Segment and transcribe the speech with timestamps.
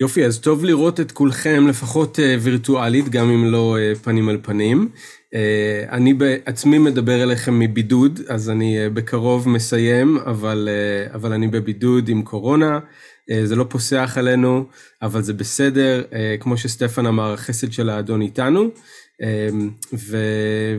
[0.00, 4.38] יופי, אז טוב לראות את כולכם לפחות uh, וירטואלית, גם אם לא uh, פנים על
[4.42, 4.88] פנים.
[4.94, 5.36] Uh,
[5.90, 10.68] אני בעצמי מדבר אליכם מבידוד, אז אני בקרוב מסיים, אבל,
[11.14, 12.78] אבל אני בבידוד עם קורונה.
[13.44, 14.64] זה לא פוסח עלינו,
[15.02, 16.02] אבל זה בסדר.
[16.40, 18.68] כמו שסטפן אמר, החסד של האדון איתנו.
[19.94, 20.16] ו,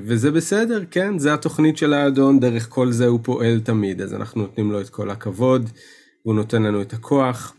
[0.04, 4.42] וזה בסדר, כן, זה התוכנית של האדון, דרך כל זה הוא פועל תמיד, אז אנחנו
[4.42, 5.70] נותנים לו את כל הכבוד,
[6.24, 7.57] הוא נותן לנו את הכוח.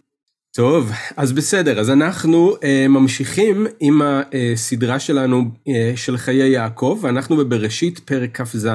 [0.58, 7.36] טוב, אז בסדר, אז אנחנו uh, ממשיכים עם הסדרה שלנו uh, של חיי יעקב, ואנחנו
[7.36, 8.68] בבראשית פרק כ"ז.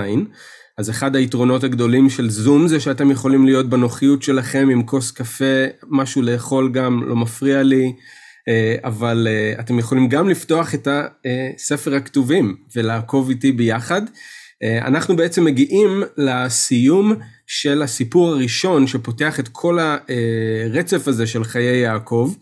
[0.78, 5.66] אז אחד היתרונות הגדולים של זום זה שאתם יכולים להיות בנוחיות שלכם עם כוס קפה,
[5.90, 11.96] משהו לאכול גם, לא מפריע לי, uh, אבל uh, אתם יכולים גם לפתוח את הספר
[11.96, 14.02] הכתובים ולעקוב איתי ביחד.
[14.02, 17.14] Uh, אנחנו בעצם מגיעים לסיום
[17.48, 22.34] של הסיפור הראשון שפותח את כל הרצף הזה של חיי יעקב,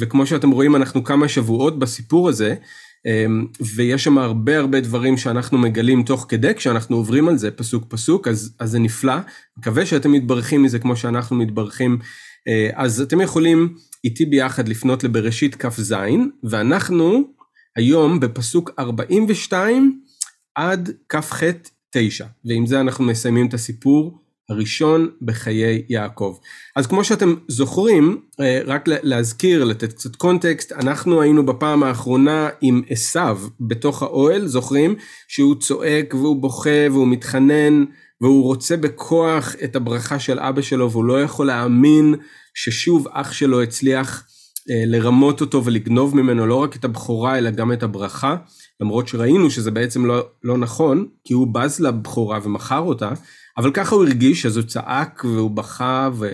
[0.00, 2.54] וכמו שאתם רואים אנחנו כמה שבועות בסיפור הזה,
[3.74, 8.28] ויש שם הרבה הרבה דברים שאנחנו מגלים תוך כדי כשאנחנו עוברים על זה פסוק פסוק,
[8.28, 9.14] אז, אז זה נפלא,
[9.58, 11.98] מקווה שאתם מתברכים מזה כמו שאנחנו מתברכים,
[12.74, 13.74] אז אתם יכולים
[14.04, 15.94] איתי ביחד לפנות לבראשית כ"ז,
[16.44, 17.22] ואנחנו
[17.76, 20.00] היום בפסוק 42
[20.54, 21.42] עד כ"ח
[21.90, 26.36] 9, ועם זה אנחנו מסיימים את הסיפור הראשון בחיי יעקב.
[26.76, 32.82] אז כמו שאתם זוכרים, אה, רק להזכיר, לתת קצת קונטקסט, אנחנו היינו בפעם האחרונה עם
[32.88, 34.94] עשיו בתוך האוהל, זוכרים?
[35.28, 37.84] שהוא צועק והוא בוכה והוא מתחנן
[38.20, 42.14] והוא רוצה בכוח את הברכה של אבא שלו והוא לא יכול להאמין
[42.54, 44.24] ששוב אח שלו הצליח
[44.70, 48.36] אה, לרמות אותו ולגנוב ממנו לא רק את הבכורה אלא גם את הברכה,
[48.80, 53.10] למרות שראינו שזה בעצם לא, לא נכון, כי הוא בז לבכורה ומכר אותה.
[53.58, 56.32] אבל ככה הוא הרגיש, אז הוא צעק והוא בכה, ו...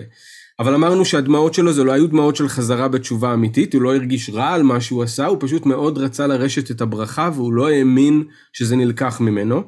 [0.59, 4.29] אבל אמרנו שהדמעות שלו זה לא היו דמעות של חזרה בתשובה אמיתית, הוא לא הרגיש
[4.29, 8.23] רע על מה שהוא עשה, הוא פשוט מאוד רצה לרשת את הברכה והוא לא האמין
[8.53, 9.63] שזה נלקח ממנו.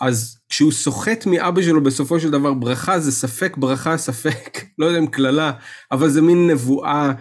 [0.00, 4.98] אז כשהוא סוחט מאבא שלו בסופו של דבר ברכה, זה ספק ברכה, ספק, לא יודע
[4.98, 5.52] אם קללה,
[5.92, 7.12] אבל זה מין נבואה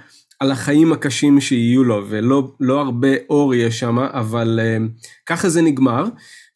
[0.42, 5.62] על החיים הקשים שיהיו לו, ולא לא הרבה אור יש שם, אבל uh, ככה זה
[5.62, 6.06] נגמר,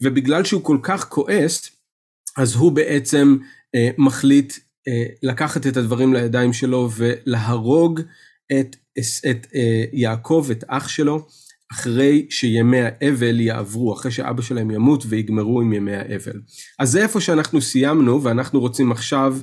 [0.01, 1.69] ובגלל שהוא כל כך כועס,
[2.37, 3.37] אז הוא בעצם
[3.75, 4.53] אה, מחליט
[4.87, 8.01] אה, לקחת את הדברים לידיים שלו ולהרוג
[8.51, 8.75] את,
[9.29, 11.27] את אה, יעקב, את אח שלו,
[11.71, 16.41] אחרי שימי האבל יעברו, אחרי שאבא שלהם ימות ויגמרו עם ימי האבל.
[16.79, 19.37] אז זה איפה שאנחנו סיימנו, ואנחנו רוצים עכשיו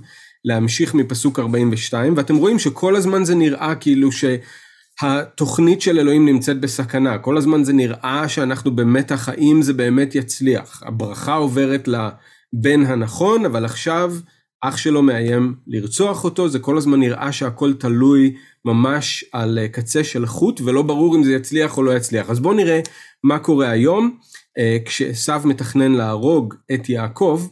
[0.45, 7.19] להמשיך מפסוק 42, ואתם רואים שכל הזמן זה נראה כאילו שהתוכנית של אלוהים נמצאת בסכנה,
[7.19, 10.83] כל הזמן זה נראה שאנחנו במתח האם זה באמת יצליח.
[10.87, 12.09] הברכה עוברת ל...
[12.53, 14.15] בן הנכון, אבל עכשיו
[14.61, 20.05] אח שלו מאיים לרצוח אותו, זה כל הזמן נראה שהכל תלוי ממש על אה, קצה
[20.05, 22.31] של חוט, ולא ברור אם זה יצליח או לא יצליח.
[22.31, 22.81] אז בואו נראה
[23.25, 24.19] מה קורה היום,
[24.59, 27.47] אה, כשעשו מתכנן להרוג את יעקב,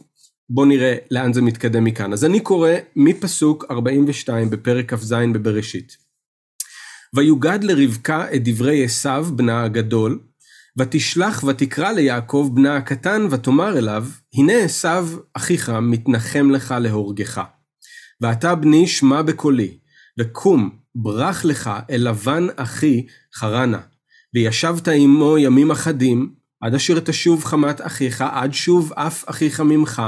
[0.53, 2.13] בואו נראה לאן זה מתקדם מכאן.
[2.13, 5.97] אז אני קורא מפסוק 42 בפרק כ"ז בבראשית.
[7.15, 10.19] ויוגד לרבקה את דברי עשו בנה הגדול,
[10.77, 17.41] ותשלח ותקרא ליעקב בנה הקטן ותאמר אליו, הנה עשיו אחיך מתנחם לך להורגך.
[18.21, 19.77] ואתה בני שמע בקולי,
[20.19, 23.81] וקום ברח לך אל לבן אחי חרנה.
[24.33, 30.01] וישבת עמו ימים אחדים, עד אשר תשוב חמת אחיך, עד שוב אף אחיך ממך,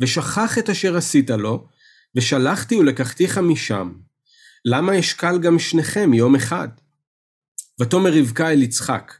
[0.00, 1.68] ושכח את אשר עשית לו,
[2.16, 3.92] ושלחתי ולקחתיך משם.
[4.64, 6.68] למה אשקל גם שניכם יום אחד?
[7.80, 9.12] ותאמר רבקה אל יצחק,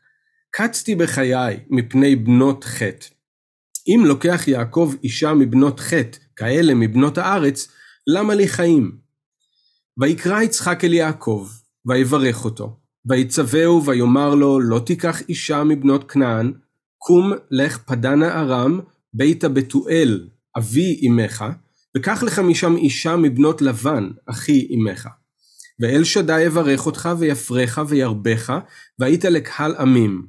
[0.50, 3.06] קצתי בחיי מפני בנות חטא.
[3.88, 7.68] אם לוקח יעקב אישה מבנות חטא, כאלה מבנות הארץ,
[8.06, 8.98] למה לי חיים?
[10.00, 11.48] ויקרא יצחק אל יעקב,
[11.86, 16.52] ויברך אותו, ויצווהו ויאמר לו, לא תיקח אישה מבנות כנען,
[16.98, 18.80] קום לך פדנה ארם,
[19.14, 21.44] ביתה בתואל, אבי אמך,
[21.96, 25.08] וקח לך משם אישה מבנות לבן, אחי אמך.
[25.80, 28.58] ואל שדי יברך אותך ויפרך וירבך,
[28.98, 30.26] והיית לקהל עמים.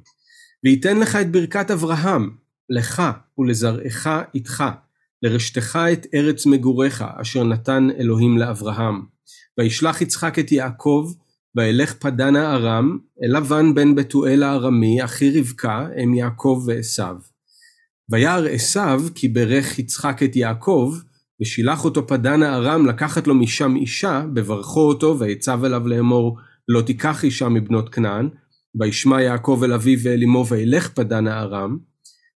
[0.64, 2.30] וייתן לך את ברכת אברהם,
[2.70, 3.02] לך
[3.38, 4.64] ולזרעך איתך,
[5.22, 9.02] לרשתך את ארץ מגוריך, אשר נתן אלוהים לאברהם.
[9.58, 11.12] וישלח יצחק את יעקב,
[11.56, 17.02] וילך פדנה ארם, אל לבן בן בתואל הארמי, אחי רבקה, אם יעקב ועשו.
[18.10, 20.94] וירא עשו כי ברך יצחק את יעקב,
[21.42, 27.24] ושילח אותו פדנה ארם לקחת לו משם אישה, בברכו אותו, ויצב אליו לאמור, לא תיקח
[27.24, 28.28] אישה מבנות כנען,
[28.80, 31.78] וישמע יעקב אל אביו ואל אמו וילך פדנה ארם.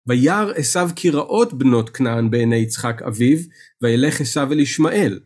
[0.08, 3.38] וירא עשו כי רעות בנות כנען בעיני יצחק אביו,
[3.82, 5.18] וילך עשו אל ישמעאל.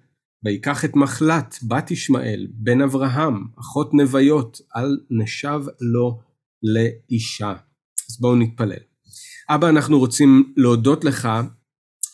[0.45, 6.21] ויקח את מחלת בת ישמעאל בן אברהם אחות נוויות אל נשב לו
[6.63, 7.55] לאישה.
[8.11, 8.83] אז בואו נתפלל.
[9.49, 11.29] אבא אנחנו רוצים להודות לך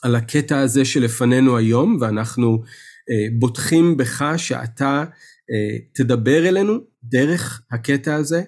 [0.03, 2.63] על הקטע הזה שלפנינו היום ואנחנו
[3.11, 5.05] אה, בוטחים בך שאתה
[5.51, 6.75] אה, תדבר אלינו
[7.05, 8.43] דרך הקטע הזה.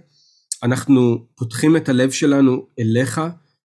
[0.63, 3.21] אנחנו פותחים את הלב שלנו אליך,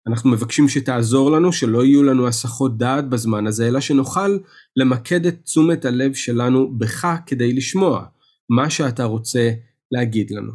[0.07, 4.37] אנחנו מבקשים שתעזור לנו, שלא יהיו לנו הסחות דעת בזמן הזה, אלא שנוכל
[4.75, 8.05] למקד את תשומת הלב שלנו בך כדי לשמוע
[8.49, 9.51] מה שאתה רוצה
[9.91, 10.51] להגיד לנו.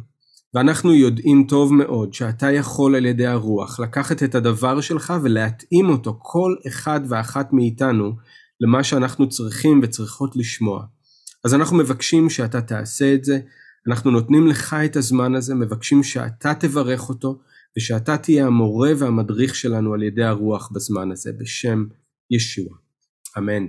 [0.53, 6.19] ואנחנו יודעים טוב מאוד שאתה יכול על ידי הרוח לקחת את הדבר שלך ולהתאים אותו
[6.21, 8.11] כל אחד ואחת מאיתנו
[8.61, 10.83] למה שאנחנו צריכים וצריכות לשמוע.
[11.45, 13.39] אז אנחנו מבקשים שאתה תעשה את זה,
[13.87, 17.39] אנחנו נותנים לך את הזמן הזה, מבקשים שאתה תברך אותו
[17.77, 21.85] ושאתה תהיה המורה והמדריך שלנו על ידי הרוח בזמן הזה בשם
[22.31, 22.75] ישוע.
[23.37, 23.67] אמן.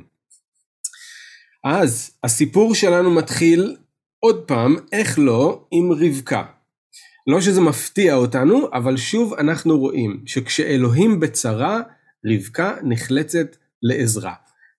[1.64, 3.76] אז הסיפור שלנו מתחיל
[4.20, 6.44] עוד פעם, איך לא, עם רבקה.
[7.26, 11.81] לא שזה מפתיע אותנו, אבל שוב אנחנו רואים שכשאלוהים בצרה,
[12.26, 14.34] רבקה נחלצת לעזרה.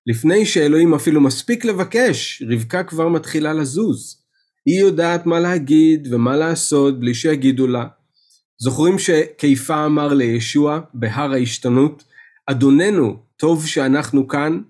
[0.08, 4.24] לפני שאלוהים אפילו מספיק לבקש, רבקה כבר מתחילה לזוז.
[4.66, 7.88] היא יודעת מה להגיד ומה לעשות בלי שיגידו לה.
[8.62, 12.04] זוכרים שכיפה אמר לישוע בהר ההשתנות,
[12.46, 14.62] אדוננו, טוב שאנחנו כאן?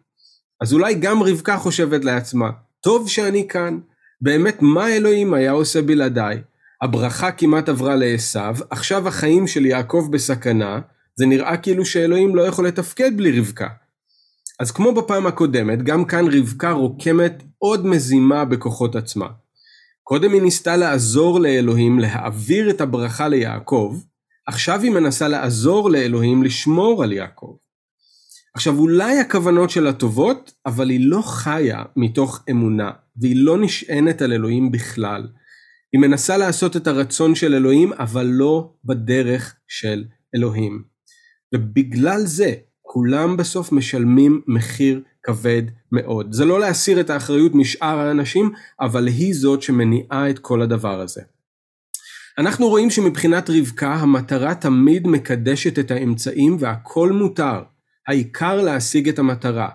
[0.62, 2.50] אז אולי גם רבקה חושבת לעצמה,
[2.82, 3.80] טוב שאני כאן.
[4.22, 6.42] באמת, מה אלוהים היה עושה בלעדיי?
[6.82, 8.40] הברכה כמעט עברה לעשו,
[8.70, 10.80] עכשיו החיים של יעקב בסכנה,
[11.16, 13.68] זה נראה כאילו שאלוהים לא יכול לתפקד בלי רבקה.
[14.60, 19.28] אז כמו בפעם הקודמת, גם כאן רבקה רוקמת עוד מזימה בכוחות עצמה.
[20.10, 23.98] קודם היא ניסתה לעזור לאלוהים להעביר את הברכה ליעקב,
[24.48, 27.56] עכשיו היא מנסה לעזור לאלוהים לשמור על יעקב.
[28.56, 32.92] עכשיו אולי הכוונות שלה טובות, אבל היא לא חיה מתוך אמונה,
[33.22, 35.28] והיא לא נשענת על אלוהים בכלל.
[35.94, 40.04] היא מנסה לעשות את הרצון של אלוהים, אבל לא בדרך של
[40.36, 40.84] אלוהים.
[41.56, 46.34] ובגלל זה, כולם בסוף משלמים מחיר כבד מאוד.
[46.34, 48.52] זה לא להסיר את האחריות משאר האנשים,
[48.82, 51.22] אבל היא זאת שמניעה את כל הדבר הזה.
[52.38, 57.64] אנחנו רואים שמבחינת רבקה המטרה תמיד מקדשת את האמצעים והכל מותר.
[58.08, 59.70] העיקר להשיג את המטרה.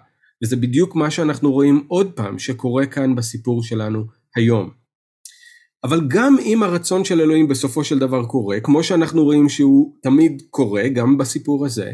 [0.45, 4.05] וזה בדיוק מה שאנחנו רואים עוד פעם שקורה כאן בסיפור שלנו
[4.37, 4.71] היום.
[5.85, 10.43] אבל גם אם הרצון של אלוהים בסופו של דבר קורה, כמו שאנחנו רואים שהוא תמיד
[10.51, 11.93] קורה, גם בסיפור הזה,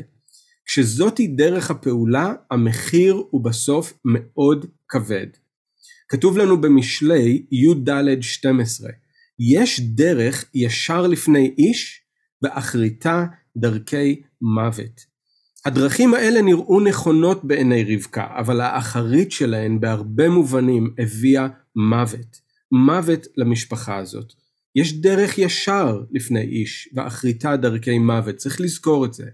[0.67, 5.27] כשזאתי דרך הפעולה, המחיר הוא בסוף מאוד כבד.
[6.09, 8.91] כתוב לנו במשלי י"ד 12,
[9.39, 12.03] יש דרך ישר לפני איש,
[12.43, 13.27] ואחריתה
[13.57, 15.11] דרכי מוות.
[15.65, 22.41] הדרכים האלה נראו נכונות בעיני רבקה, אבל האחרית שלהן בהרבה מובנים הביאה מוות.
[22.73, 24.33] מוות למשפחה הזאת.
[24.77, 29.27] יש דרך ישר לפני איש, ואחריתה דרכי מוות, צריך לזכור את זה.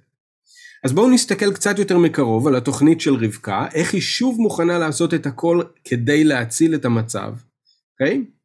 [0.84, 5.14] אז בואו נסתכל קצת יותר מקרוב על התוכנית של רבקה, איך היא שוב מוכנה לעשות
[5.14, 7.32] את הכל כדי להציל את המצב,
[7.92, 8.24] אוקיי?
[8.24, 8.36] Okay?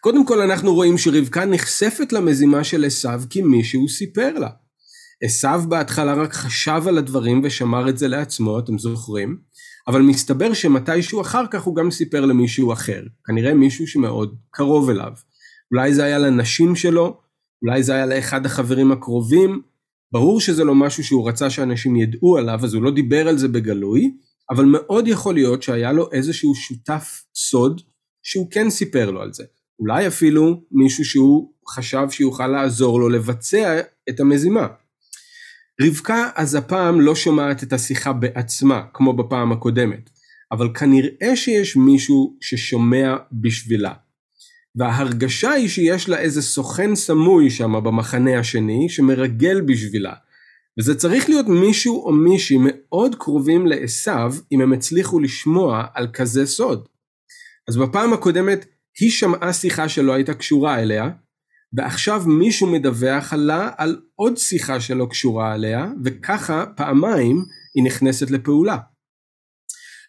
[0.00, 4.48] קודם כל אנחנו רואים שרבקה נחשפת למזימה של עשו כי מישהו סיפר לה.
[5.22, 9.38] עשו בהתחלה רק חשב על הדברים ושמר את זה לעצמו, אתם זוכרים?
[9.88, 15.12] אבל מסתבר שמתישהו אחר כך הוא גם סיפר למישהו אחר, כנראה מישהו שמאוד קרוב אליו.
[15.72, 17.20] אולי זה היה לנשים שלו,
[17.62, 19.62] אולי זה היה לאחד החברים הקרובים,
[20.12, 23.48] ברור שזה לא משהו שהוא רצה שאנשים ידעו עליו, אז הוא לא דיבר על זה
[23.48, 24.14] בגלוי,
[24.50, 27.80] אבל מאוד יכול להיות שהיה לו איזשהו שותף סוד
[28.22, 29.44] שהוא כן סיפר לו על זה.
[29.78, 34.66] אולי אפילו מישהו שהוא חשב שיוכל לעזור לו לבצע את המזימה.
[35.80, 40.10] רבקה אז הפעם לא שומעת את השיחה בעצמה, כמו בפעם הקודמת,
[40.52, 43.92] אבל כנראה שיש מישהו ששומע בשבילה.
[44.76, 50.14] וההרגשה היא שיש לה איזה סוכן סמוי שם במחנה השני שמרגל בשבילה.
[50.78, 56.46] וזה צריך להיות מישהו או מישהי מאוד קרובים לעשו אם הם הצליחו לשמוע על כזה
[56.46, 56.88] סוד.
[57.68, 58.66] אז בפעם הקודמת
[59.00, 61.10] היא שמעה שיחה שלא הייתה קשורה אליה,
[61.72, 68.76] ועכשיו מישהו מדווח לה על עוד שיחה שלא קשורה אליה, וככה פעמיים היא נכנסת לפעולה.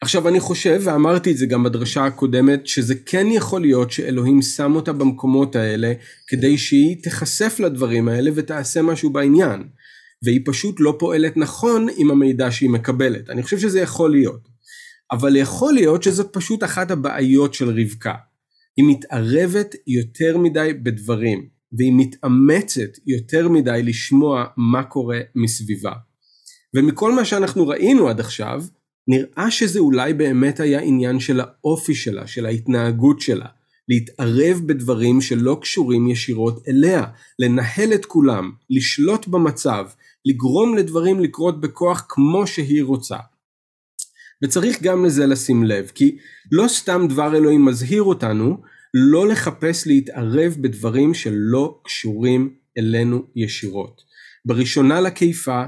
[0.04, 4.76] עכשיו אני חושב, ואמרתי את זה גם בדרשה הקודמת, שזה כן יכול להיות שאלוהים שם
[4.76, 5.94] אותה במקומות האלה,
[6.28, 9.64] כדי שהיא תיחשף לדברים האלה ותעשה משהו בעניין.
[10.24, 13.30] והיא פשוט לא פועלת נכון עם המידע שהיא מקבלת.
[13.30, 14.48] אני חושב שזה יכול להיות.
[15.12, 18.16] אבל יכול להיות שזאת פשוט אחת הבעיות של רבקה.
[18.78, 25.94] היא מתערבת יותר מדי בדברים, והיא מתאמצת יותר מדי לשמוע מה קורה מסביבה.
[26.76, 28.64] ומכל מה שאנחנו ראינו עד עכשיו,
[29.08, 33.48] נראה שזה אולי באמת היה עניין של האופי שלה, של ההתנהגות שלה,
[33.90, 37.04] להתערב בדברים שלא קשורים ישירות אליה,
[37.40, 39.88] לנהל את כולם, לשלוט במצב,
[40.26, 43.18] לגרום לדברים לקרות בכוח כמו שהיא רוצה.
[44.44, 46.18] וצריך גם לזה לשים לב, כי
[46.52, 48.58] לא סתם דבר אלוהים מזהיר אותנו
[48.94, 54.02] לא לחפש להתערב בדברים שלא קשורים אלינו ישירות.
[54.46, 55.64] בראשונה לקיפה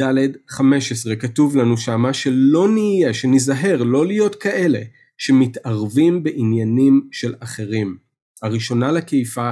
[0.00, 4.80] ד' 15 כתוב לנו שמה שלא נהיה, שניזהר לא להיות כאלה
[5.18, 7.96] שמתערבים בעניינים של אחרים.
[8.42, 9.50] הראשונה לקיפה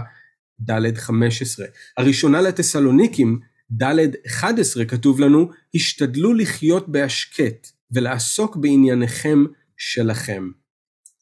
[0.60, 1.66] ד' 15.
[1.96, 3.40] הראשונה לתסלוניקים
[3.72, 9.44] ד' 11 כתוב לנו השתדלו לחיות בהשקט ולעסוק בענייניכם
[9.76, 10.50] שלכם.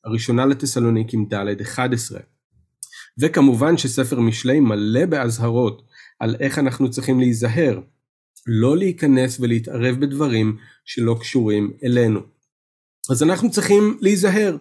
[0.04, 2.20] הראשונה לתסלוניקים ד' 11.
[3.18, 5.82] וכמובן שספר משלי מלא באזהרות
[6.20, 7.80] על איך אנחנו צריכים להיזהר,
[8.47, 12.21] לא להיכנס ולהתערב בדברים שלא קשורים אלינו.
[13.11, 14.57] אז אנחנו צריכים להיזהר,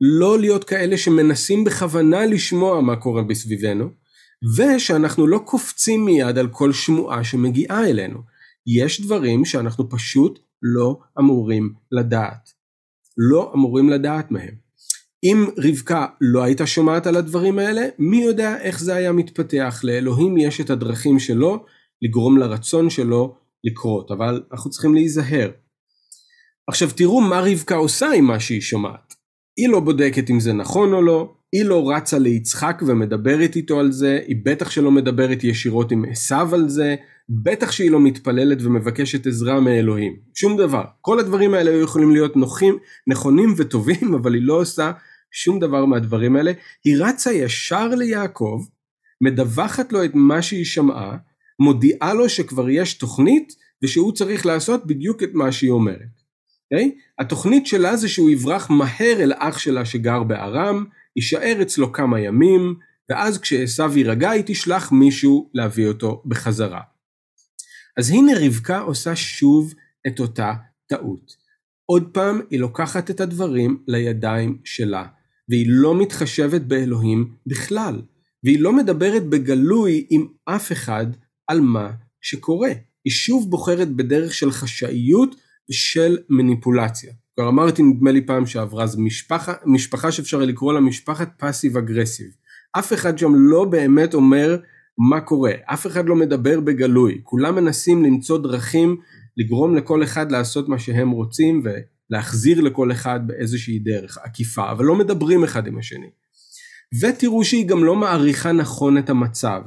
[0.00, 3.90] לא להיות כאלה שמנסים בכוונה לשמוע מה קורה בסביבנו,
[4.56, 8.18] ושאנחנו לא קופצים מיד על כל שמועה שמגיעה אלינו.
[8.66, 12.50] יש דברים שאנחנו פשוט לא אמורים לדעת.
[13.18, 14.54] לא אמורים לדעת מהם.
[15.24, 19.80] אם רבקה לא הייתה שומעת על הדברים האלה, מי יודע איך זה היה מתפתח.
[19.84, 21.64] לאלוהים יש את הדרכים שלו
[22.02, 23.34] לגרום לרצון שלו
[23.64, 25.50] לקרות, אבל אנחנו צריכים להיזהר.
[26.68, 29.14] עכשיו תראו מה רבקה עושה עם מה שהיא שומעת.
[29.56, 33.92] היא לא בודקת אם זה נכון או לא, היא לא רצה ליצחק ומדברת איתו על
[33.92, 36.96] זה, היא בטח שלא מדברת ישירות עם עשיו על זה,
[37.28, 40.16] בטח שהיא לא מתפללת ומבקשת עזרה מאלוהים.
[40.34, 40.84] שום דבר.
[41.00, 44.92] כל הדברים האלה היו יכולים להיות נוחים, נכונים וטובים, אבל היא לא עושה
[45.32, 46.52] שום דבר מהדברים האלה.
[46.84, 48.64] היא רצה ישר ליעקב,
[49.20, 51.16] מדווחת לו את מה שהיא שמעה,
[51.60, 55.96] מודיעה לו שכבר יש תוכנית ושהוא צריך לעשות בדיוק את מה שהיא אומרת.
[55.98, 56.74] Okay?
[56.74, 56.94] אוקיי?
[57.18, 60.84] התוכנית שלה זה שהוא יברח מהר אל אח שלה שגר בארם,
[61.16, 62.74] יישאר אצלו כמה ימים,
[63.10, 66.80] ואז כשעשו יירגע היא תשלח מישהו להביא אותו בחזרה.
[67.96, 69.74] אז הנה רבקה עושה שוב
[70.06, 70.52] את אותה
[70.86, 71.36] טעות.
[71.86, 75.06] עוד פעם היא לוקחת את הדברים לידיים שלה,
[75.48, 78.02] והיא לא מתחשבת באלוהים בכלל,
[78.44, 81.06] והיא לא מדברת בגלוי עם אף אחד
[81.46, 82.70] על מה שקורה.
[83.04, 85.36] היא שוב בוחרת בדרך של חשאיות
[85.70, 87.12] ושל מניפולציה.
[87.34, 92.30] כבר אמרתי נדמה לי פעם שעברה, זו משפחה, משפחה שאפשר לקרוא לה משפחת פאסיב אגרסיב.
[92.78, 94.56] אף אחד שם לא באמת אומר
[95.10, 98.96] מה קורה, אף אחד לא מדבר בגלוי, כולם מנסים למצוא דרכים
[99.36, 104.96] לגרום לכל אחד לעשות מה שהם רוצים ולהחזיר לכל אחד באיזושהי דרך עקיפה, אבל לא
[104.96, 106.10] מדברים אחד עם השני.
[107.00, 109.62] ותראו שהיא גם לא מעריכה נכון את המצב.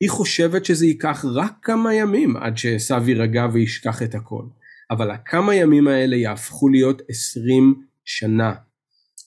[0.00, 4.44] היא חושבת שזה ייקח רק כמה ימים עד שעשו יירגע וישכח את הכל.
[4.90, 8.54] אבל הכמה ימים האלה יהפכו להיות עשרים שנה.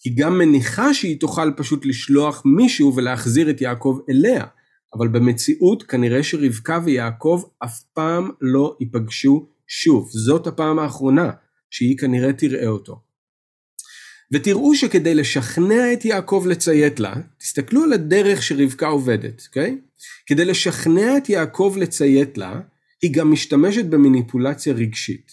[0.04, 4.46] היא גם מניחה שהיא תוכל פשוט לשלוח מישהו ולהחזיר את יעקב אליה,
[4.96, 11.32] אבל במציאות כנראה שרבקה ויעקב אף פעם לא ייפגשו שוב, זאת הפעם האחרונה
[11.70, 13.02] שהיא כנראה תראה אותו.
[14.34, 19.78] ותראו שכדי לשכנע את יעקב לציית לה, תסתכלו על הדרך שרבקה עובדת, אוקיי?
[20.26, 22.60] כדי לשכנע את יעקב לציית לה,
[23.02, 25.32] היא גם משתמשת במניפולציה רגשית.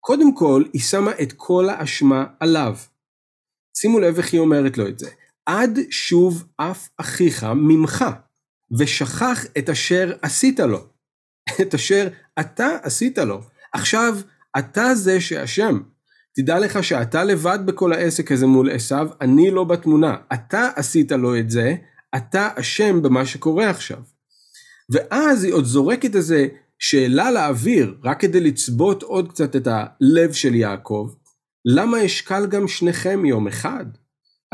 [0.00, 2.76] קודם כל, היא שמה את כל האשמה עליו.
[3.76, 5.10] שימו לב איך היא אומרת לו את זה.
[5.46, 8.04] עד שוב אף אחיך ממך,
[8.78, 10.86] ושכח את אשר עשית לו.
[11.62, 12.08] את אשר
[12.40, 13.40] אתה עשית לו.
[13.72, 14.16] עכשיו,
[14.58, 15.80] אתה זה שאשם.
[16.36, 20.16] תדע לך שאתה לבד בכל העסק הזה מול עשיו, אני לא בתמונה.
[20.34, 21.74] אתה עשית לו את זה,
[22.16, 23.98] אתה אשם במה שקורה עכשיו.
[24.90, 26.46] ואז היא עוד זורקת איזה
[26.78, 31.10] שאלה לאוויר, רק כדי לצבות עוד קצת את הלב של יעקב,
[31.64, 33.86] למה אשקל גם שניכם יום אחד?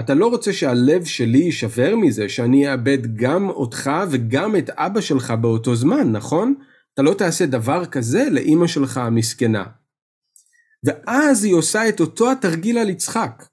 [0.01, 5.31] אתה לא רוצה שהלב שלי יישבר מזה שאני אאבד גם אותך וגם את אבא שלך
[5.31, 6.55] באותו זמן, נכון?
[6.95, 9.65] אתה לא תעשה דבר כזה לאימא שלך המסכנה.
[10.85, 13.45] ואז היא עושה את אותו התרגיל על יצחק.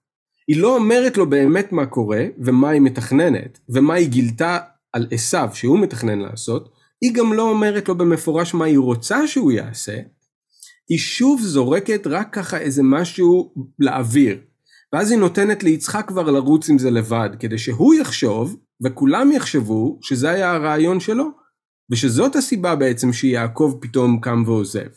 [0.48, 4.58] היא לא אומרת לו באמת מה קורה ומה היא מתכננת ומה היא גילתה
[4.94, 6.70] על עשיו שהוא מתכנן לעשות,
[7.02, 9.98] היא גם לא אומרת לו במפורש מה היא רוצה שהוא יעשה,
[10.90, 14.38] היא שוב זורקת רק ככה איזה משהו לאוויר.
[14.94, 20.30] ואז היא נותנת ליצחק כבר לרוץ עם זה לבד, כדי שהוא יחשוב, וכולם יחשבו שזה
[20.30, 21.26] היה הרעיון שלו,
[21.92, 24.88] ושזאת הסיבה בעצם שיעקב פתאום קם ועוזב.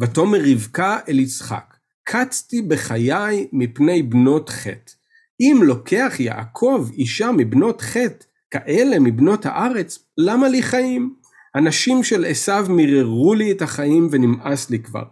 [0.00, 4.92] ותאמר רבקה אל יצחק, קצתי בחיי מפני בנות חטא.
[5.40, 11.14] אם לוקח יעקב אישה מבנות חטא, כאלה מבנות הארץ, למה לי חיים?
[11.54, 15.04] הנשים של עשיו מיררו לי את החיים ונמאס לי כבר.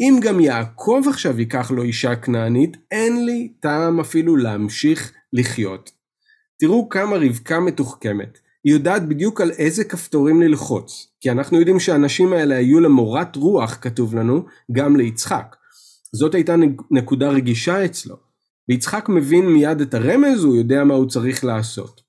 [0.00, 5.90] אם גם יעקב עכשיו ייקח לו אישה כנענית, אין לי טעם אפילו להמשיך לחיות.
[6.58, 8.38] תראו כמה רבקה מתוחכמת.
[8.64, 13.78] היא יודעת בדיוק על איזה כפתורים ללחוץ, כי אנחנו יודעים שהאנשים האלה היו למורת רוח,
[13.80, 15.56] כתוב לנו, גם ליצחק.
[16.12, 16.54] זאת הייתה
[16.90, 18.16] נקודה רגישה אצלו.
[18.68, 22.00] ויצחק מבין מיד את הרמז, הוא יודע מה הוא צריך לעשות.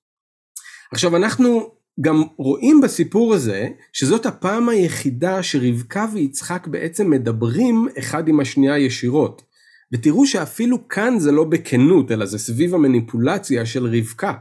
[0.91, 1.69] עכשיו אנחנו
[2.01, 9.41] גם רואים בסיפור הזה שזאת הפעם היחידה שרבקה ויצחק בעצם מדברים אחד עם השנייה ישירות.
[9.93, 14.33] ותראו שאפילו כאן זה לא בכנות אלא זה סביב המניפולציה של רבקה.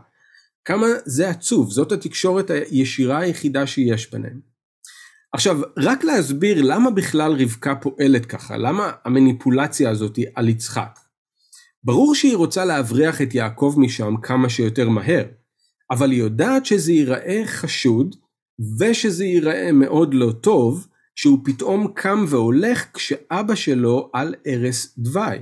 [0.65, 4.41] כמה זה עצוב, זאת התקשורת הישירה היחידה שיש ביניהם.
[5.33, 10.99] עכשיו, רק להסביר למה בכלל רבקה פועלת ככה, למה המניפולציה הזאת היא על יצחק.
[11.85, 15.25] ברור שהיא רוצה להבריח את יעקב משם כמה שיותר מהר,
[15.91, 18.17] אבל היא יודעת שזה ייראה חשוד,
[18.79, 25.39] ושזה ייראה מאוד לא טוב, שהוא פתאום קם והולך כשאבא שלו על ערש דווי.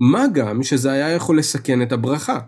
[0.00, 2.38] מה גם שזה היה יכול לסכן את הברכה.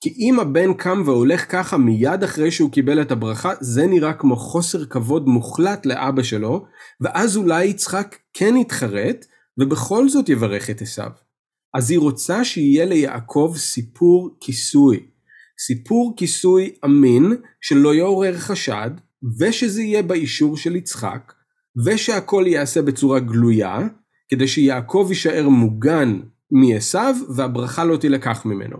[0.00, 4.36] כי אם הבן קם והולך ככה מיד אחרי שהוא קיבל את הברכה, זה נראה כמו
[4.36, 6.66] חוסר כבוד מוחלט לאבא שלו,
[7.00, 9.26] ואז אולי יצחק כן יתחרט,
[9.58, 11.10] ובכל זאת יברך את עשיו.
[11.74, 15.00] אז היא רוצה שיהיה ליעקב סיפור כיסוי.
[15.66, 18.90] סיפור כיסוי אמין, שלא יעורר חשד,
[19.40, 21.32] ושזה יהיה באישור של יצחק,
[21.86, 23.78] ושהכל ייעשה בצורה גלויה,
[24.28, 28.76] כדי שיעקב יישאר מוגן מעשיו, והברכה לא תילקח ממנו.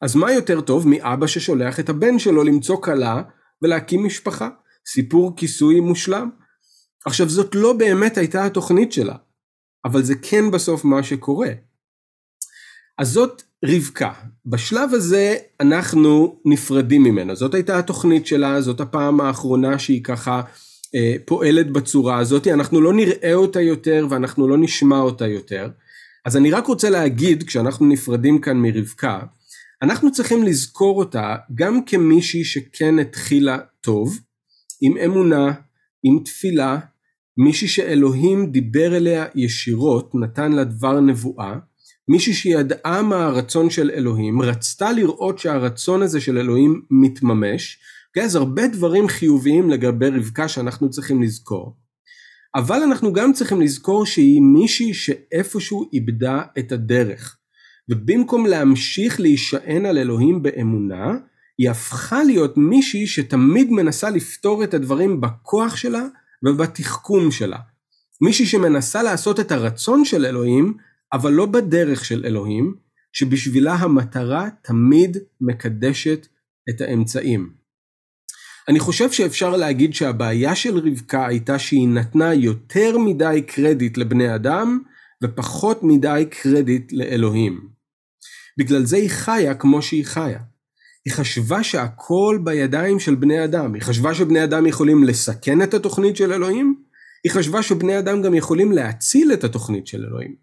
[0.00, 3.22] אז מה יותר טוב מאבא ששולח את הבן שלו למצוא כלה
[3.62, 4.48] ולהקים משפחה?
[4.86, 6.30] סיפור כיסוי מושלם.
[7.06, 9.14] עכשיו זאת לא באמת הייתה התוכנית שלה,
[9.84, 11.50] אבל זה כן בסוף מה שקורה.
[12.98, 14.12] אז זאת רבקה.
[14.46, 17.34] בשלב הזה אנחנו נפרדים ממנה.
[17.34, 20.42] זאת הייתה התוכנית שלה, זאת הפעם האחרונה שהיא ככה
[20.94, 22.46] אה, פועלת בצורה הזאת.
[22.46, 25.70] אנחנו לא נראה אותה יותר ואנחנו לא נשמע אותה יותר.
[26.24, 29.20] אז אני רק רוצה להגיד, כשאנחנו נפרדים כאן מרבקה,
[29.82, 34.18] אנחנו צריכים לזכור אותה גם כמישהי שכן התחילה טוב,
[34.80, 35.52] עם אמונה,
[36.02, 36.78] עם תפילה,
[37.36, 41.54] מישהי שאלוהים דיבר אליה ישירות, נתן לה דבר נבואה,
[42.08, 47.78] מישהי שידעה מה הרצון של אלוהים, רצתה לראות שהרצון הזה של אלוהים מתממש,
[48.18, 51.76] okay, אז הרבה דברים חיוביים לגבי רבקה שאנחנו צריכים לזכור.
[52.54, 57.37] אבל אנחנו גם צריכים לזכור שהיא מישהי שאיפשהו איבדה את הדרך.
[57.90, 61.14] ובמקום להמשיך להישען על אלוהים באמונה,
[61.58, 66.06] היא הפכה להיות מישהי שתמיד מנסה לפתור את הדברים בכוח שלה
[66.46, 67.58] ובתחכום שלה.
[68.20, 70.74] מישהי שמנסה לעשות את הרצון של אלוהים,
[71.12, 72.74] אבל לא בדרך של אלוהים,
[73.12, 76.26] שבשבילה המטרה תמיד מקדשת
[76.70, 77.50] את האמצעים.
[78.68, 84.78] אני חושב שאפשר להגיד שהבעיה של רבקה הייתה שהיא נתנה יותר מדי קרדיט לבני אדם
[85.24, 87.77] ופחות מדי קרדיט לאלוהים.
[88.58, 90.38] בגלל זה היא חיה כמו שהיא חיה.
[91.04, 96.16] היא חשבה שהכל בידיים של בני אדם, היא חשבה שבני אדם יכולים לסכן את התוכנית
[96.16, 96.82] של אלוהים,
[97.24, 100.34] היא חשבה שבני אדם גם יכולים להציל את התוכנית של אלוהים.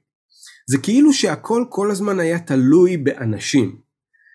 [0.69, 3.75] זה כאילו שהכל כל הזמן היה תלוי באנשים.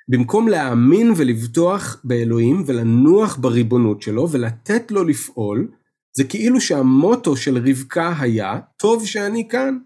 [0.09, 5.69] במקום להאמין ולבטוח באלוהים ולנוח בריבונות שלו ולתת לו לפעול,
[6.17, 9.79] זה כאילו שהמוטו של רבקה היה, טוב שאני כאן.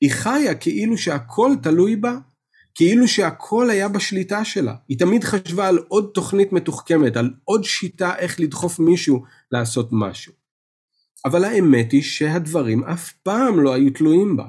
[0.00, 2.18] היא חיה כאילו שהכל תלוי בה.
[2.74, 4.74] כאילו שהכל היה בשליטה שלה.
[4.88, 10.32] היא תמיד חשבה על עוד תוכנית מתוחכמת, על עוד שיטה איך לדחוף מישהו לעשות משהו.
[11.24, 14.44] אבל האמת היא שהדברים אף פעם לא היו תלויים בה.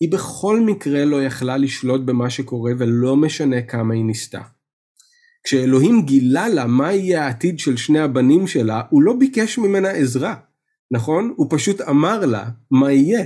[0.00, 4.40] היא בכל מקרה לא יכלה לשלוט במה שקורה ולא משנה כמה היא ניסתה.
[5.44, 10.34] כשאלוהים גילה לה מה יהיה העתיד של שני הבנים שלה, הוא לא ביקש ממנה עזרה,
[10.90, 11.34] נכון?
[11.36, 13.24] הוא פשוט אמר לה מה יהיה.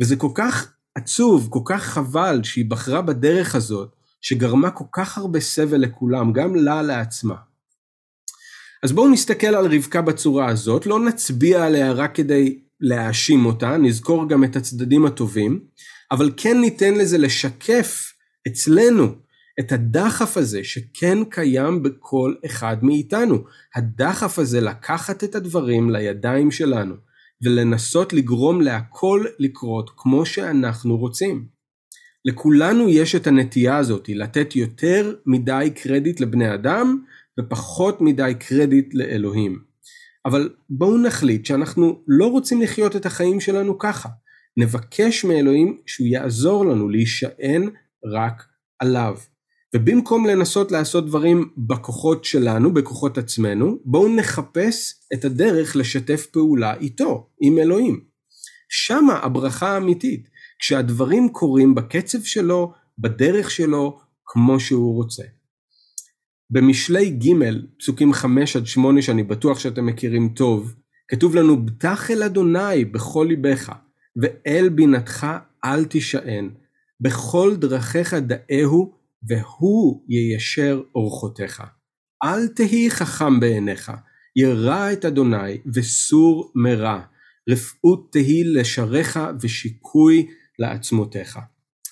[0.00, 5.40] וזה כל כך עצוב, כל כך חבל שהיא בחרה בדרך הזאת, שגרמה כל כך הרבה
[5.40, 7.34] סבל לכולם, גם לה לעצמה.
[8.82, 14.28] אז בואו נסתכל על רבקה בצורה הזאת, לא נצביע עליה רק כדי להאשים אותה, נזכור
[14.28, 15.60] גם את הצדדים הטובים,
[16.10, 18.12] אבל כן ניתן לזה לשקף
[18.48, 19.14] אצלנו
[19.60, 23.44] את הדחף הזה שכן קיים בכל אחד מאיתנו.
[23.74, 26.94] הדחף הזה לקחת את הדברים לידיים שלנו,
[27.44, 31.48] ולנסות לגרום להכל לקרות כמו שאנחנו רוצים.
[32.24, 37.04] לכולנו יש את הנטייה הזאת לתת יותר מדי קרדיט לבני אדם
[37.40, 39.58] ופחות מדי קרדיט לאלוהים.
[40.26, 44.08] אבל בואו נחליט שאנחנו לא רוצים לחיות את החיים שלנו ככה.
[44.56, 47.70] נבקש מאלוהים שהוא יעזור לנו להישען
[48.04, 48.42] רק
[48.78, 49.16] עליו.
[49.74, 57.30] ובמקום לנסות לעשות דברים בכוחות שלנו, בכוחות עצמנו, בואו נחפש את הדרך לשתף פעולה איתו,
[57.40, 58.00] עם אלוהים.
[58.68, 60.28] שמה הברכה האמיתית,
[60.58, 65.22] כשהדברים קורים בקצב שלו, בדרך שלו, כמו שהוא רוצה.
[66.50, 67.32] במשלי ג',
[67.78, 70.74] פסוקים 5 עד 8 שאני בטוח שאתם מכירים טוב,
[71.08, 73.72] כתוב לנו, בטח אל אדוני בכל ליבך,
[74.22, 75.26] ואל בינתך
[75.64, 76.50] אל תישען,
[77.00, 78.97] בכל דרכיך דאהו,
[79.28, 81.62] והוא יישר אורחותיך.
[82.24, 83.92] אל תהי חכם בעיניך,
[84.36, 87.00] ירא את אדוני, וסור מרע,
[87.50, 90.26] רפאות תהי לשריך ושיקוי
[90.58, 91.38] לעצמותיך.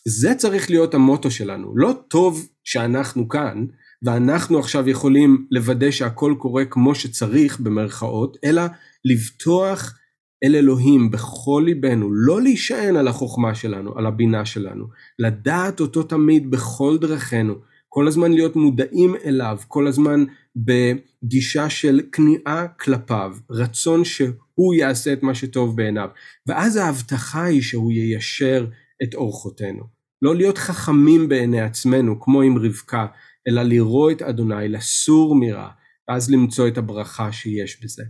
[0.09, 1.77] זה צריך להיות המוטו שלנו.
[1.77, 3.67] לא טוב שאנחנו כאן,
[4.03, 8.63] ואנחנו עכשיו יכולים לוודא שהכל קורה כמו שצריך במרכאות, אלא
[9.05, 9.99] לבטוח
[10.45, 14.85] אל אלוהים בכל ליבנו, לא להישען על החוכמה שלנו, על הבינה שלנו,
[15.19, 17.55] לדעת אותו תמיד בכל דרכינו,
[17.89, 20.25] כל הזמן להיות מודעים אליו, כל הזמן
[20.57, 26.09] בגישה של כניעה כלפיו, רצון שהוא יעשה את מה שטוב בעיניו,
[26.47, 28.67] ואז ההבטחה היא שהוא יישר
[29.03, 29.83] את אורחותינו.
[30.23, 33.07] לא להיות חכמים בעיני עצמנו, כמו עם רבקה,
[33.49, 35.69] אלא לראות את אדוני, לסור מרע,
[36.09, 38.05] ואז למצוא את הברכה שיש בזה.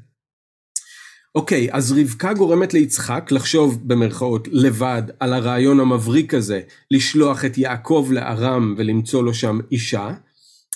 [1.37, 8.09] אוקיי, אז רבקה גורמת ליצחק לחשוב במרכאות לבד על הרעיון המבריק הזה, לשלוח את יעקב
[8.13, 10.15] לארם ולמצוא לו שם אישה,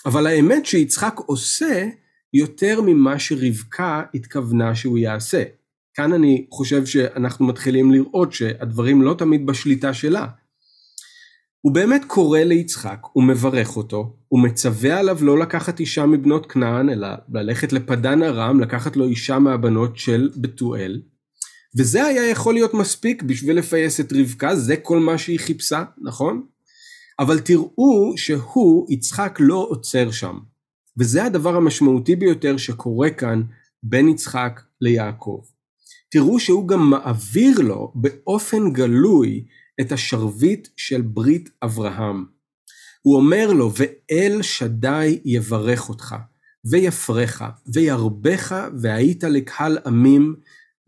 [0.07, 1.89] אבל האמת שיצחק עושה
[2.35, 5.43] יותר ממה שרבקה התכוונה שהוא יעשה.
[5.95, 10.27] כאן אני חושב שאנחנו מתחילים לראות שהדברים לא תמיד בשליטה שלה.
[11.61, 16.91] הוא באמת קורא ליצחק, הוא מברך אותו, הוא מצווה עליו לא לקחת אישה מבנות כנען,
[16.91, 21.03] אלא ללכת לפדן ארם, לקחת לו אישה מהבנות של בתואל.
[21.79, 26.43] וזה היה יכול להיות מספיק בשביל לפייס את רבקה, זה כל מה שהיא חיפשה, נכון?
[27.19, 30.39] אבל תראו שהוא, יצחק, לא עוצר שם.
[30.99, 33.43] וזה הדבר המשמעותי ביותר שקורה כאן
[33.83, 35.41] בין יצחק ליעקב.
[36.11, 39.45] תראו שהוא גם מעביר לו באופן גלוי
[39.81, 42.25] את השרביט של ברית אברהם.
[43.03, 46.15] הוא אומר לו, ואל שדי יברך אותך,
[46.71, 50.37] ויפרך, וירבך, והיית לקהל עמים,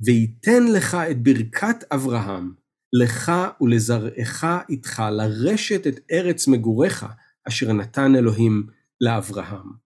[0.05, 2.53] וייתן לך את ברכת אברהם,
[2.93, 7.07] לך ולזרעך איתך, לרשת את ארץ מגוריך,
[7.49, 8.67] אשר נתן אלוהים
[9.01, 9.83] לאברהם.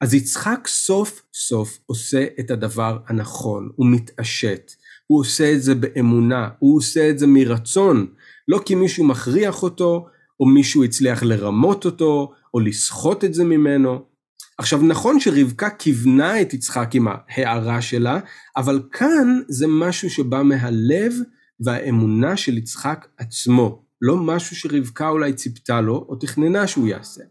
[0.00, 4.72] אז יצחק סוף סוף עושה את הדבר הנכון, הוא מתעשת,
[5.06, 8.06] הוא עושה את זה באמונה, הוא עושה את זה מרצון,
[8.48, 10.06] לא כי מישהו מכריח אותו,
[10.40, 14.02] או מישהו הצליח לרמות אותו, או לסחוט את זה ממנו.
[14.58, 18.20] עכשיו נכון שרבקה כיוונה את יצחק עם ההערה שלה,
[18.56, 21.12] אבל כאן זה משהו שבא מהלב
[21.60, 27.22] והאמונה של יצחק עצמו, לא משהו שרבקה אולי ציפתה לו או תכננה שהוא יעשה.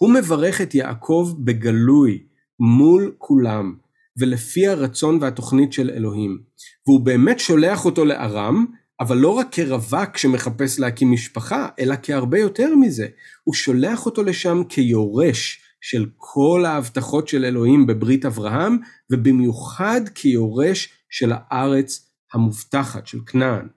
[0.00, 2.26] הוא מברך את יעקב בגלוי,
[2.60, 3.74] מול כולם,
[4.18, 6.38] ולפי הרצון והתוכנית של אלוהים.
[6.86, 8.66] והוא באמת שולח אותו לארם,
[9.00, 13.06] אבל לא רק כרווק שמחפש להקים משפחה, אלא כהרבה יותר מזה.
[13.44, 18.78] הוא שולח אותו לשם כיורש של כל ההבטחות של אלוהים בברית אברהם,
[19.10, 23.68] ובמיוחד כיורש של הארץ המובטחת, של כנען.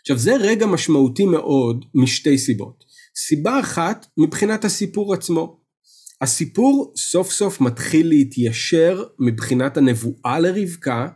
[0.00, 2.84] עכשיו זה רגע משמעותי מאוד משתי סיבות.
[3.16, 5.60] סיבה אחת, מבחינת הסיפור עצמו.
[6.20, 11.08] הסיפור סוף סוף מתחיל להתיישר מבחינת הנבואה לרבקה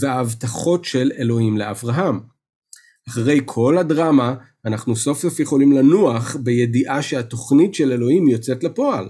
[0.00, 2.37] וההבטחות של אלוהים לאברהם.
[3.08, 9.08] אחרי כל הדרמה, אנחנו סוף סוף יכולים לנוח בידיעה שהתוכנית של אלוהים יוצאת לפועל.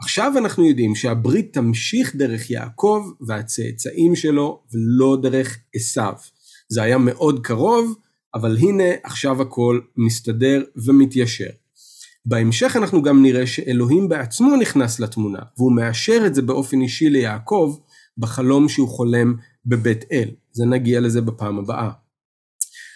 [0.00, 6.12] עכשיו אנחנו יודעים שהברית תמשיך דרך יעקב והצאצאים שלו ולא דרך עשיו.
[6.68, 7.94] זה היה מאוד קרוב,
[8.34, 11.50] אבל הנה עכשיו הכל מסתדר ומתיישר.
[12.26, 17.76] בהמשך אנחנו גם נראה שאלוהים בעצמו נכנס לתמונה, והוא מאשר את זה באופן אישי ליעקב
[18.18, 19.34] בחלום שהוא חולם
[19.66, 20.28] בבית אל.
[20.52, 22.07] זה נגיע לזה בפעם הבאה.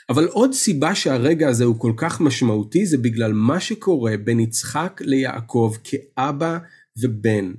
[0.09, 5.01] אבל עוד סיבה שהרגע הזה הוא כל כך משמעותי זה בגלל מה שקורה בין יצחק
[5.05, 6.59] ליעקב כאבא
[7.03, 7.53] ובן.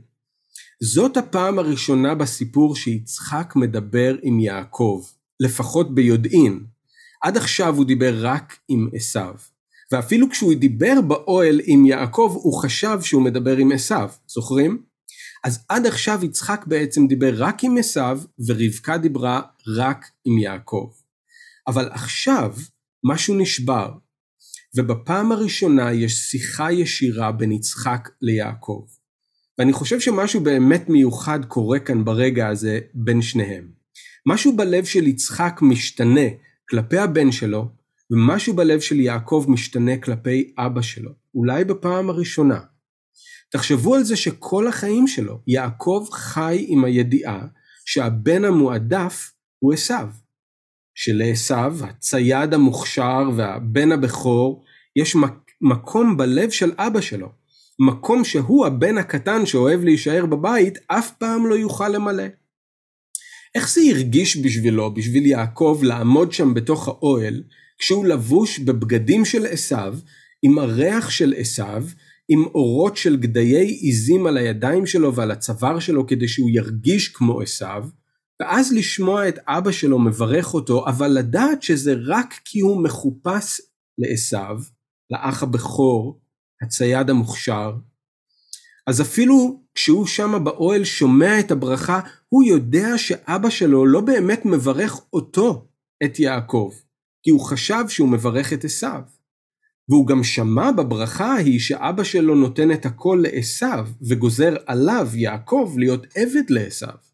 [0.84, 5.04] זאת הפעם הראשונה בסיפור שיצחק מדבר עם יעקב,
[5.40, 6.64] לפחות ביודעין.
[7.24, 9.36] עד עכשיו הוא דיבר רק עם עשיו.
[9.92, 14.84] ואפילו כשהוא דיבר באוהל עם יעקב, הוא חשב שהוא מדבר עם עשיו, זוכרים?
[15.44, 20.90] אז עד עכשיו יצחק בעצם דיבר רק עם עשיו, ורבקה דיברה רק עם יעקב.
[21.68, 22.56] אבל עכשיו
[23.04, 23.92] משהו נשבר,
[24.76, 28.86] ובפעם הראשונה יש שיחה ישירה בין יצחק ליעקב.
[29.58, 33.72] ואני חושב שמשהו באמת מיוחד קורה כאן ברגע הזה בין שניהם.
[34.26, 36.28] משהו בלב של יצחק משתנה
[36.70, 37.68] כלפי הבן שלו,
[38.12, 42.60] ומשהו בלב של יעקב משתנה כלפי אבא שלו, אולי בפעם הראשונה.
[43.52, 47.48] תחשבו על זה שכל החיים שלו יעקב חי עם הידיעה
[47.86, 50.10] שהבן המועדף הוא עשיו.
[50.96, 54.64] שלעשו, הצייד המוכשר והבן הבכור,
[54.96, 55.16] יש
[55.62, 57.28] מקום בלב של אבא שלו.
[57.80, 62.24] מקום שהוא הבן הקטן שאוהב להישאר בבית, אף פעם לא יוכל למלא.
[63.56, 67.44] איך זה הרגיש בשבילו, בשביל יעקב, לעמוד שם בתוך האוהל,
[67.78, 69.76] כשהוא לבוש בבגדים של עשו,
[70.42, 71.64] עם הריח של עשו,
[72.30, 77.42] עם אורות של גדיי עיזים על הידיים שלו ועל הצוואר שלו כדי שהוא ירגיש כמו
[77.42, 77.66] עשו,
[78.42, 83.62] ואז לשמוע את אבא שלו מברך אותו, אבל לדעת שזה רק כי הוא מחופש
[83.98, 84.64] לעשו,
[85.10, 86.22] לאח הבכור,
[86.62, 87.74] הצייד המוכשר.
[88.88, 95.02] אז אפילו כשהוא שמה באוהל שומע את הברכה, הוא יודע שאבא שלו לא באמת מברך
[95.14, 95.68] אותו,
[96.06, 96.72] את יעקב,
[97.24, 98.88] כי הוא חשב שהוא מברך את עשו.
[99.90, 106.06] והוא גם שמע בברכה ההיא שאבא שלו נותן את הכל לעשו, וגוזר עליו, יעקב, להיות
[106.16, 107.13] עבד לעשו.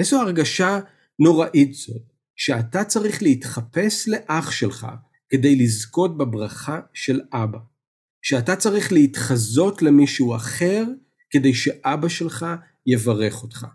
[0.00, 0.78] איזו הרגשה
[1.18, 2.02] נוראית זאת,
[2.36, 4.86] שאתה צריך להתחפש לאח שלך
[5.28, 7.58] כדי לזכות בברכה של אבא.
[8.22, 10.84] שאתה צריך להתחזות למישהו אחר
[11.30, 12.46] כדי שאבא שלך
[12.86, 13.66] יברך אותך.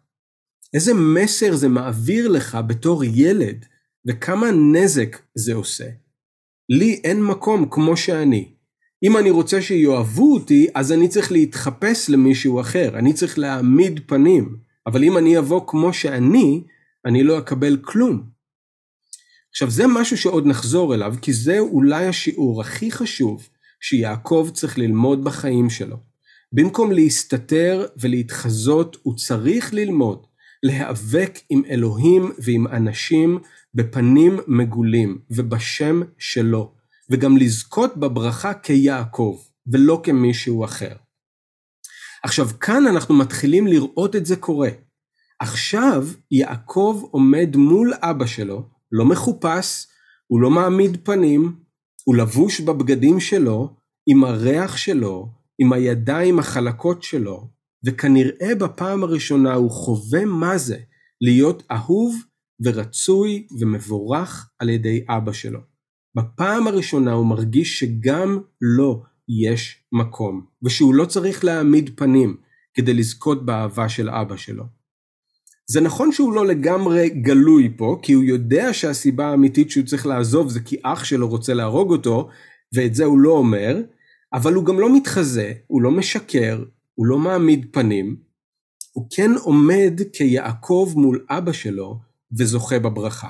[0.74, 3.66] איזה מסר זה מעביר לך בתור ילד,
[4.08, 5.90] וכמה נזק זה עושה.
[6.70, 8.52] לי אין מקום כמו שאני.
[9.04, 14.58] אם אני רוצה שיאהבו אותי, אז אני צריך להתחפש למישהו אחר, אני צריך להעמיד פנים.
[14.88, 16.64] אבל אם אני אבוא כמו שאני,
[17.06, 18.24] אני לא אקבל כלום.
[19.52, 23.50] עכשיו זה משהו שעוד נחזור אליו, כי זה אולי השיעור הכי חשוב
[23.82, 25.98] שיעקב צריך ללמוד בחיים שלו.
[26.52, 30.26] במקום להסתתר ולהתחזות, הוא צריך ללמוד
[30.64, 33.40] להיאבק עם אלוהים ועם אנשים
[33.74, 36.72] בפנים מגולים ובשם שלו,
[37.10, 40.96] וגם לזכות בברכה כיעקב ולא כמישהו אחר.
[42.26, 44.70] עכשיו כאן אנחנו מתחילים לראות את זה קורה.
[45.40, 49.88] עכשיו יעקב עומד מול אבא שלו, לא מחופש,
[50.28, 51.56] הוא לא מעמיד פנים,
[52.04, 53.76] הוא לבוש בבגדים שלו,
[54.08, 57.48] עם הריח שלו, עם הידיים החלקות שלו,
[57.86, 60.78] וכנראה בפעם הראשונה הוא חווה מה זה
[61.22, 62.16] להיות אהוב
[62.64, 65.60] ורצוי ומבורך על ידי אבא שלו.
[66.16, 72.38] בפעם הראשונה הוא מרגיש שגם לו יש מקום, ושהוא לא צריך להעמיד פנים
[72.74, 74.64] כדי לזכות באהבה של אבא שלו.
[75.68, 80.50] זה נכון שהוא לא לגמרי גלוי פה, כי הוא יודע שהסיבה האמיתית שהוא צריך לעזוב
[80.50, 82.30] זה כי אח שלו רוצה להרוג אותו,
[82.74, 83.78] ואת זה הוא לא אומר,
[84.34, 86.64] אבל הוא גם לא מתחזה, הוא לא משקר,
[86.96, 88.16] הוא לא מעמיד פנים,
[88.92, 92.00] הוא כן עומד כיעקב מול אבא שלו
[92.38, 93.30] וזוכה בברכה.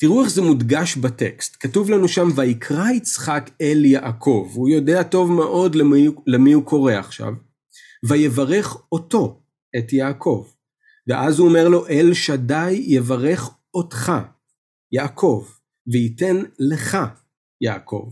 [0.00, 5.32] תראו איך זה מודגש בטקסט, כתוב לנו שם ויקרא יצחק אל יעקב, הוא יודע טוב
[5.32, 7.32] מאוד למי, למי הוא קורא עכשיו,
[8.08, 9.40] ויברך אותו,
[9.78, 10.46] את יעקב.
[11.06, 14.12] ואז הוא אומר לו אל שדי יברך אותך,
[14.92, 15.44] יעקב,
[15.92, 16.98] וייתן לך,
[17.60, 18.10] יעקב.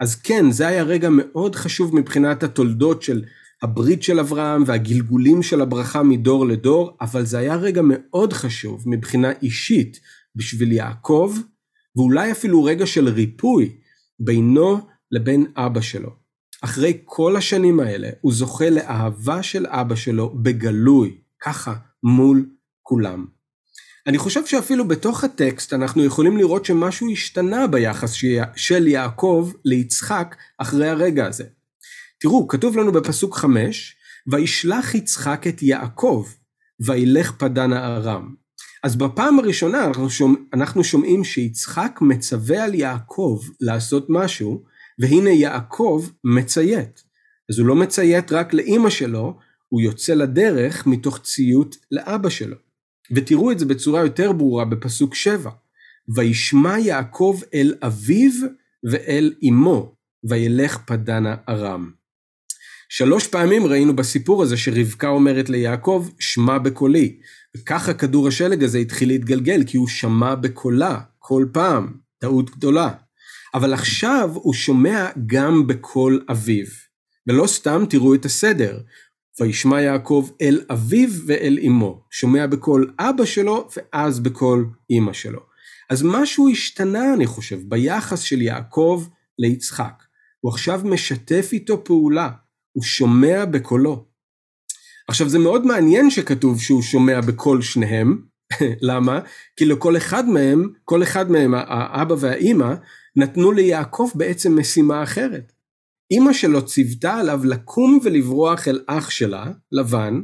[0.00, 3.24] אז כן, זה היה רגע מאוד חשוב מבחינת התולדות של
[3.62, 9.32] הברית של אברהם והגלגולים של הברכה מדור לדור, אבל זה היה רגע מאוד חשוב מבחינה
[9.42, 10.00] אישית
[10.36, 11.36] בשביל יעקב,
[11.96, 13.76] ואולי אפילו רגע של ריפוי
[14.20, 14.78] בינו
[15.10, 16.10] לבין אבא שלו.
[16.62, 22.46] אחרי כל השנים האלה, הוא זוכה לאהבה של אבא שלו בגלוי, ככה, מול
[22.82, 23.26] כולם.
[24.06, 28.12] אני חושב שאפילו בתוך הטקסט אנחנו יכולים לראות שמשהו השתנה ביחס
[28.56, 31.44] של יעקב ליצחק אחרי הרגע הזה.
[32.20, 36.26] תראו, כתוב לנו בפסוק 5, וישלח יצחק את יעקב,
[36.80, 38.34] וילך פדן הארם.
[38.84, 44.62] אז בפעם הראשונה אנחנו, שומע, אנחנו שומעים שיצחק מצווה על יעקב לעשות משהו,
[44.98, 47.04] והנה יעקב מציית.
[47.50, 49.38] אז הוא לא מציית רק לאימא שלו,
[49.68, 52.56] הוא יוצא לדרך מתוך ציות לאבא שלו.
[53.10, 55.50] ותראו את זה בצורה יותר ברורה בפסוק 7.
[56.08, 58.32] וישמע יעקב אל אביו
[58.84, 61.90] ואל אמו, וילך פדנה ארם.
[62.88, 67.16] שלוש פעמים ראינו בסיפור הזה שרבקה אומרת ליעקב, שמע בקולי.
[67.56, 71.92] וככה כדור השלג הזה התחיל להתגלגל, כי הוא שמע בקולה, כל פעם.
[72.18, 72.90] טעות גדולה.
[73.54, 76.66] אבל עכשיו הוא שומע גם בקול אביו.
[77.26, 78.80] ולא סתם תראו את הסדר.
[79.40, 85.40] וישמע יעקב אל אביו ואל אמו, שומע בקול אבא שלו ואז בקול אמא שלו.
[85.90, 89.06] אז משהו השתנה אני חושב ביחס של יעקב
[89.38, 90.02] ליצחק.
[90.40, 92.30] הוא עכשיו משתף איתו פעולה,
[92.72, 94.04] הוא שומע בקולו.
[95.08, 98.22] עכשיו זה מאוד מעניין שכתוב שהוא שומע בקול שניהם,
[98.88, 99.20] למה?
[99.56, 102.74] כי לכל אחד מהם, כל אחד מהם, האבא והאימא,
[103.16, 105.52] נתנו ליעקב בעצם משימה אחרת.
[106.10, 110.20] אימא שלו ציוותה עליו לקום ולברוח אל אח שלה, לבן,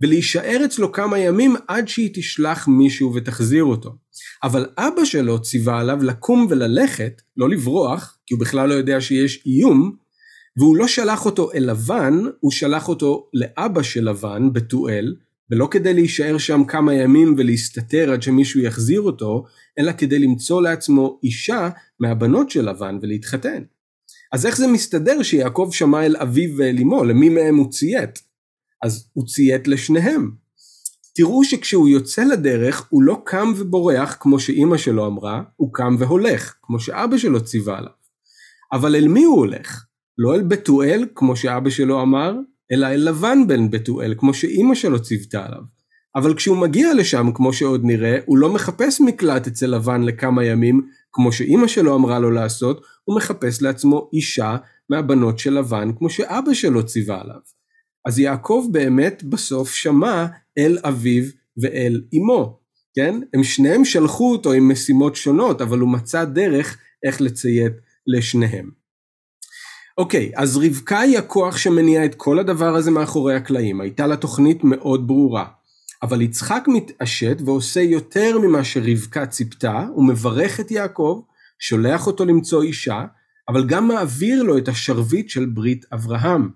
[0.00, 3.94] ולהישאר אצלו כמה ימים עד שהיא תשלח מישהו ותחזיר אותו.
[4.42, 9.42] אבל אבא שלו ציווה עליו לקום וללכת, לא לברוח, כי הוא בכלל לא יודע שיש
[9.46, 9.96] איום,
[10.56, 15.16] והוא לא שלח אותו אל לבן, הוא שלח אותו לאבא של לבן, בתואל,
[15.50, 19.44] ולא כדי להישאר שם כמה ימים ולהסתתר עד שמישהו יחזיר אותו,
[19.78, 23.62] אלא כדי למצוא לעצמו אישה מהבנות של לבן ולהתחתן.
[24.32, 28.22] אז איך זה מסתדר שיעקב שמע אל אביו ואל אמו, למי מהם הוא ציית?
[28.82, 30.30] אז הוא ציית לשניהם.
[31.14, 36.54] תראו שכשהוא יוצא לדרך הוא לא קם ובורח כמו שאימא שלו אמרה, הוא קם והולך,
[36.62, 37.92] כמו שאבא שלו ציווה עליו.
[38.72, 39.85] אבל אל מי הוא הולך?
[40.18, 42.34] לא אל בתואל, כמו שאבא שלו אמר,
[42.72, 45.62] אלא אל לבן בן בתואל, כמו שאימא שלו ציוותה עליו.
[46.16, 50.88] אבל כשהוא מגיע לשם, כמו שעוד נראה, הוא לא מחפש מקלט אצל לבן לכמה ימים,
[51.12, 54.56] כמו שאימא שלו אמרה לו לעשות, הוא מחפש לעצמו אישה
[54.90, 57.40] מהבנות של לבן, כמו שאבא שלו ציווה עליו.
[58.06, 60.26] אז יעקב באמת בסוף שמע
[60.58, 61.24] אל אביו
[61.62, 62.58] ואל אמו,
[62.94, 63.20] כן?
[63.34, 67.72] הם שניהם שלחו אותו עם משימות שונות, אבל הוא מצא דרך איך לציית
[68.06, 68.85] לשניהם.
[69.98, 74.64] אוקיי, אז רבקה היא הכוח שמניע את כל הדבר הזה מאחורי הקלעים, הייתה לה תוכנית
[74.64, 75.46] מאוד ברורה.
[76.02, 81.20] אבל יצחק מתעשת ועושה יותר ממה שרבקה ציפתה, הוא מברך את יעקב,
[81.58, 83.04] שולח אותו למצוא אישה,
[83.48, 86.50] אבל גם מעביר לו את השרביט של ברית אברהם.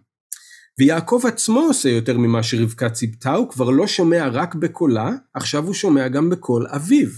[0.79, 5.75] ויעקב עצמו עושה יותר ממה שרבקה ציפתה, הוא כבר לא שומע רק בקולה, עכשיו הוא
[5.75, 7.09] שומע גם בקול אביו.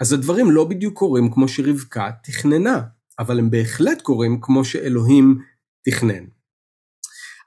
[0.00, 2.80] אז הדברים לא בדיוק קורים כמו שרבקה תכננה,
[3.18, 5.38] אבל הם בהחלט קורים כמו שאלוהים
[5.88, 6.24] תכנן.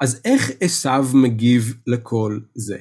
[0.01, 2.77] אז איך עשו מגיב לכל זה?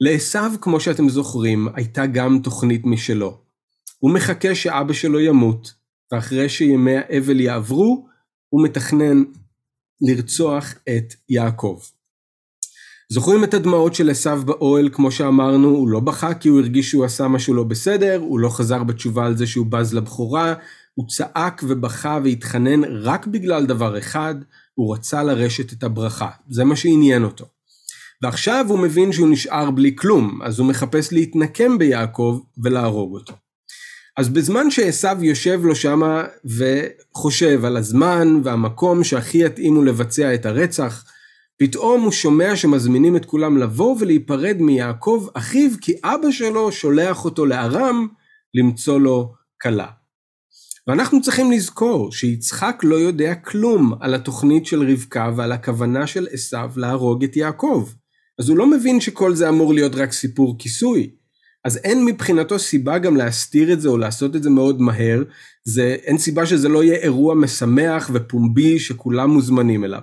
[0.00, 3.40] לעשו, כמו שאתם זוכרים, הייתה גם תוכנית משלו.
[3.98, 5.72] הוא מחכה שאבא שלו ימות,
[6.12, 8.08] ואחרי שימי האבל יעברו,
[8.48, 9.24] הוא מתכנן
[10.00, 11.80] לרצוח את יעקב.
[13.12, 17.04] זוכרים את הדמעות של עשו באוהל, כמו שאמרנו, הוא לא בכה כי הוא הרגיש שהוא
[17.04, 20.54] עשה משהו לא בסדר, הוא לא חזר בתשובה על זה שהוא בז לבכורה,
[20.94, 24.34] הוא צעק ובכה והתחנן רק בגלל דבר אחד,
[24.74, 26.30] הוא רצה לרשת את הברכה.
[26.48, 27.46] זה מה שעניין אותו.
[28.22, 33.34] ועכשיו הוא מבין שהוא נשאר בלי כלום, אז הוא מחפש להתנקם ביעקב ולהרוג אותו.
[34.16, 41.04] אז בזמן שעשו יושב לו שמה וחושב על הזמן והמקום שהכי יתאימו לבצע את הרצח,
[41.58, 47.46] פתאום הוא שומע שמזמינים את כולם לבוא ולהיפרד מיעקב אחיו, כי אבא שלו שולח אותו
[47.46, 48.06] לארם
[48.54, 49.86] למצוא לו כלה.
[50.86, 56.56] ואנחנו צריכים לזכור שיצחק לא יודע כלום על התוכנית של רבקה ועל הכוונה של עשו
[56.76, 57.88] להרוג את יעקב.
[58.38, 61.10] אז הוא לא מבין שכל זה אמור להיות רק סיפור כיסוי.
[61.64, 65.22] אז אין מבחינתו סיבה גם להסתיר את זה או לעשות את זה מאוד מהר,
[65.64, 70.02] זה, אין סיבה שזה לא יהיה אירוע משמח ופומבי שכולם מוזמנים אליו.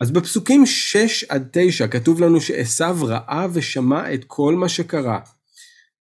[0.00, 5.20] אז בפסוקים 6 עד 9 כתוב לנו שעשו ראה ושמע את כל מה שקרה.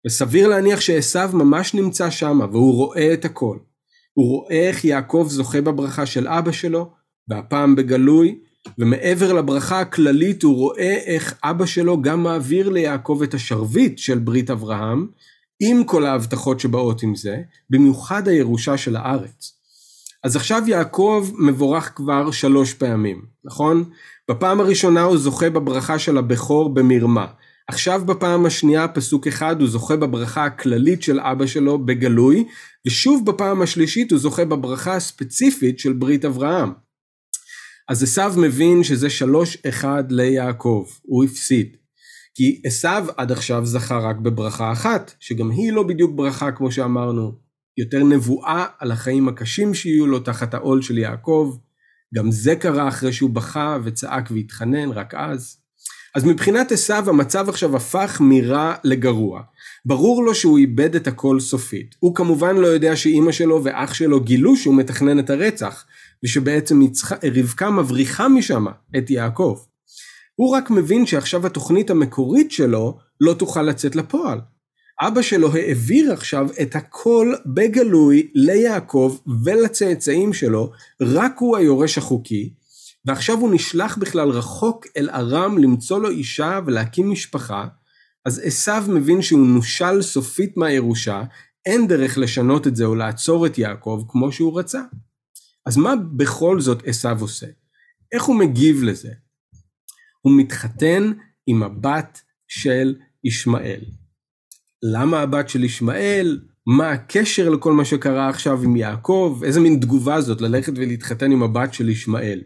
[0.07, 3.57] וסביר להניח שעשו ממש נמצא שם והוא רואה את הכל.
[4.13, 6.91] הוא רואה איך יעקב זוכה בברכה של אבא שלו,
[7.27, 8.39] והפעם בגלוי,
[8.77, 14.49] ומעבר לברכה הכללית הוא רואה איך אבא שלו גם מעביר ליעקב את השרביט של ברית
[14.49, 15.07] אברהם,
[15.59, 17.37] עם כל ההבטחות שבאות עם זה,
[17.69, 19.59] במיוחד הירושה של הארץ.
[20.23, 23.83] אז עכשיו יעקב מבורך כבר שלוש פעמים, נכון?
[24.31, 27.25] בפעם הראשונה הוא זוכה בברכה של הבכור במרמה.
[27.69, 32.45] עכשיו בפעם השנייה, פסוק אחד, הוא זוכה בברכה הכללית של אבא שלו בגלוי,
[32.87, 36.73] ושוב בפעם השלישית הוא זוכה בברכה הספציפית של ברית אברהם.
[37.89, 41.77] אז עשו מבין שזה שלוש אחד ליעקב, הוא הפסיד.
[42.35, 47.31] כי עשו עד עכשיו זכה רק בברכה אחת, שגם היא לא בדיוק ברכה כמו שאמרנו,
[47.77, 51.57] יותר נבואה על החיים הקשים שיהיו לו תחת העול של יעקב.
[52.15, 55.58] גם זה קרה אחרי שהוא בכה וצעק והתחנן רק אז.
[56.15, 59.41] אז מבחינת עשו המצב עכשיו הפך מרע לגרוע.
[59.85, 61.95] ברור לו שהוא איבד את הכל סופית.
[61.99, 65.85] הוא כמובן לא יודע שאימא שלו ואח שלו גילו שהוא מתכנן את הרצח,
[66.23, 67.11] ושבעצם יצח...
[67.23, 68.65] רבקה מבריחה משם
[68.97, 69.59] את יעקב.
[70.35, 74.39] הוא רק מבין שעכשיו התוכנית המקורית שלו לא תוכל לצאת לפועל.
[75.01, 82.53] אבא שלו העביר עכשיו את הכל בגלוי ליעקב ולצאצאים שלו, רק הוא היורש החוקי,
[83.09, 87.67] ועכשיו הוא נשלח בכלל רחוק אל ארם למצוא לו אישה ולהקים משפחה,
[88.25, 91.23] אז עשו מבין שהוא נושל סופית מהירושה,
[91.65, 94.81] אין דרך לשנות את זה או לעצור את יעקב כמו שהוא רצה.
[95.65, 97.47] אז מה בכל זאת עשו עושה?
[98.11, 99.11] איך הוא מגיב לזה?
[100.21, 101.11] הוא מתחתן
[101.47, 103.81] עם הבת של ישמעאל.
[104.83, 106.39] למה הבת של ישמעאל?
[106.67, 109.41] מה הקשר לכל מה שקרה עכשיו עם יעקב?
[109.45, 112.41] איזה מין תגובה זאת ללכת ולהתחתן עם הבת של ישמעאל?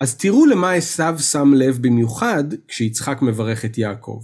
[0.00, 4.20] אז תראו למה עשו שם לב במיוחד כשיצחק מברך את יעקב.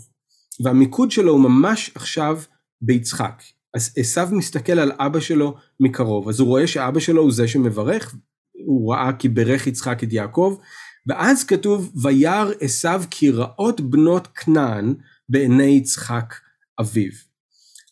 [0.65, 2.41] והמיקוד שלו הוא ממש עכשיו
[2.81, 3.43] ביצחק.
[3.75, 8.15] אז עשו מסתכל על אבא שלו מקרוב, אז הוא רואה שאבא שלו הוא זה שמברך,
[8.67, 10.57] הוא ראה כי ברך יצחק את יעקב,
[11.07, 14.95] ואז כתוב וירא עשו כי רעות בנות כנען
[15.29, 16.35] בעיני יצחק
[16.81, 17.13] אביו.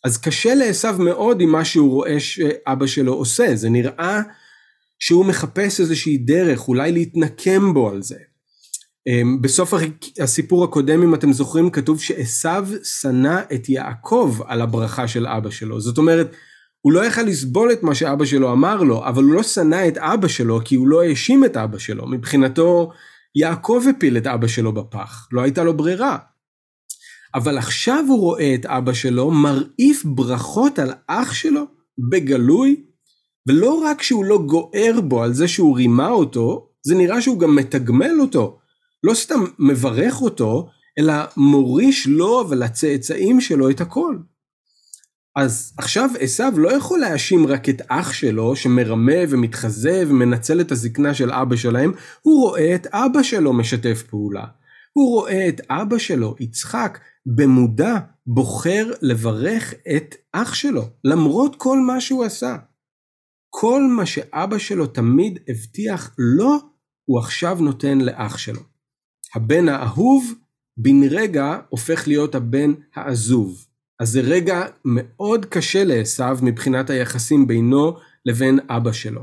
[0.03, 4.21] אז קשה לעשו מאוד עם מה שהוא רואה שאבא שלו עושה, זה נראה
[4.99, 8.17] שהוא מחפש איזושהי דרך, אולי להתנקם בו על זה.
[9.07, 9.73] אמ, בסוף
[10.19, 12.49] הסיפור הקודם, אם אתם זוכרים, כתוב שעשו
[12.83, 15.81] שנא את יעקב על הברכה של אבא שלו.
[15.81, 16.35] זאת אומרת,
[16.81, 19.97] הוא לא יכל לסבול את מה שאבא שלו אמר לו, אבל הוא לא שנא את
[19.97, 22.07] אבא שלו כי הוא לא האשים את אבא שלו.
[22.07, 22.91] מבחינתו,
[23.35, 26.17] יעקב הפיל את אבא שלו בפח, לא הייתה לו ברירה.
[27.35, 31.63] אבל עכשיו הוא רואה את אבא שלו מרעיף ברכות על אח שלו
[32.09, 32.83] בגלוי,
[33.47, 37.55] ולא רק שהוא לא גוער בו על זה שהוא רימה אותו, זה נראה שהוא גם
[37.55, 38.57] מתגמל אותו.
[39.03, 40.69] לא סתם מברך אותו,
[40.99, 44.17] אלא מוריש לו ולצאצאים שלו את הכל.
[45.35, 51.13] אז עכשיו עשו לא יכול להאשים רק את אח שלו שמרמה ומתחזה ומנצל את הזקנה
[51.13, 51.91] של אבא שלהם,
[52.21, 54.45] הוא רואה את אבא שלו משתף פעולה.
[54.93, 62.01] הוא רואה את אבא שלו, יצחק, במודע בוחר לברך את אח שלו, למרות כל מה
[62.01, 62.55] שהוא עשה.
[63.59, 66.59] כל מה שאבא שלו תמיד הבטיח לו,
[67.05, 68.61] הוא עכשיו נותן לאח שלו.
[69.35, 70.33] הבן האהוב
[70.77, 73.65] בן רגע הופך להיות הבן העזוב.
[73.99, 79.21] אז זה רגע מאוד קשה לעשו מבחינת היחסים בינו לבין אבא שלו.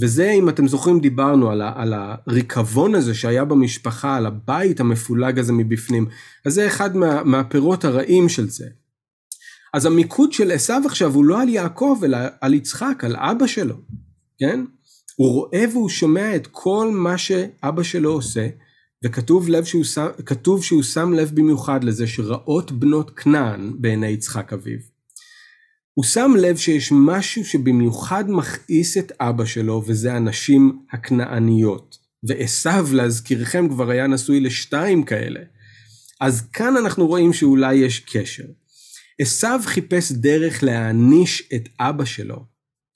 [0.00, 5.38] וזה, אם אתם זוכרים, דיברנו על, ה, על הריקבון הזה שהיה במשפחה, על הבית המפולג
[5.38, 6.06] הזה מבפנים.
[6.46, 8.66] אז זה אחד מה, מהפירות הרעים של זה.
[9.72, 13.76] אז המיקוד של עשו עכשיו הוא לא על יעקב, אלא על יצחק, על אבא שלו,
[14.38, 14.64] כן?
[15.16, 18.48] הוא רואה והוא שומע את כל מה שאבא שלו עושה,
[19.04, 20.08] וכתוב שהוא שם,
[20.60, 24.78] שהוא שם לב במיוחד לזה שרעות בנות כנען בעיני יצחק אביו.
[25.94, 32.02] הוא שם לב שיש משהו שבמיוחד מכעיס את אבא שלו וזה הנשים הכנעניות.
[32.24, 35.40] ועשו להזכירכם כבר היה נשוי לשתיים כאלה.
[36.20, 38.44] אז כאן אנחנו רואים שאולי יש קשר.
[39.20, 42.44] עשו חיפש דרך להעניש את אבא שלו,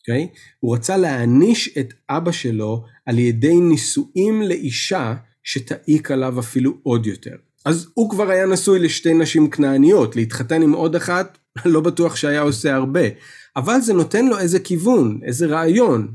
[0.00, 0.28] אוקיי?
[0.32, 0.38] Okay?
[0.60, 7.36] הוא רצה להעניש את אבא שלו על ידי נישואים לאישה שתעיק עליו אפילו עוד יותר.
[7.64, 12.40] אז הוא כבר היה נשוי לשתי נשים כנעניות, להתחתן עם עוד אחת, לא בטוח שהיה
[12.40, 13.08] עושה הרבה,
[13.56, 16.14] אבל זה נותן לו איזה כיוון, איזה רעיון.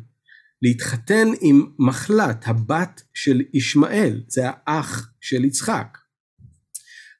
[0.61, 5.97] להתחתן עם מחלת, הבת של ישמעאל, זה האח של יצחק.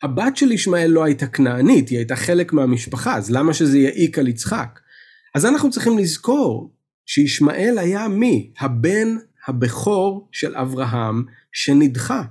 [0.04, 4.28] הבת של ישמעאל לא הייתה כנענית, היא הייתה חלק מהמשפחה, אז למה שזה יעיק על
[4.28, 4.80] יצחק?
[5.36, 6.74] אז אנחנו צריכים לזכור
[7.06, 8.54] שישמעאל היה מי?
[8.60, 12.24] הבן הבכור של אברהם שנדחה.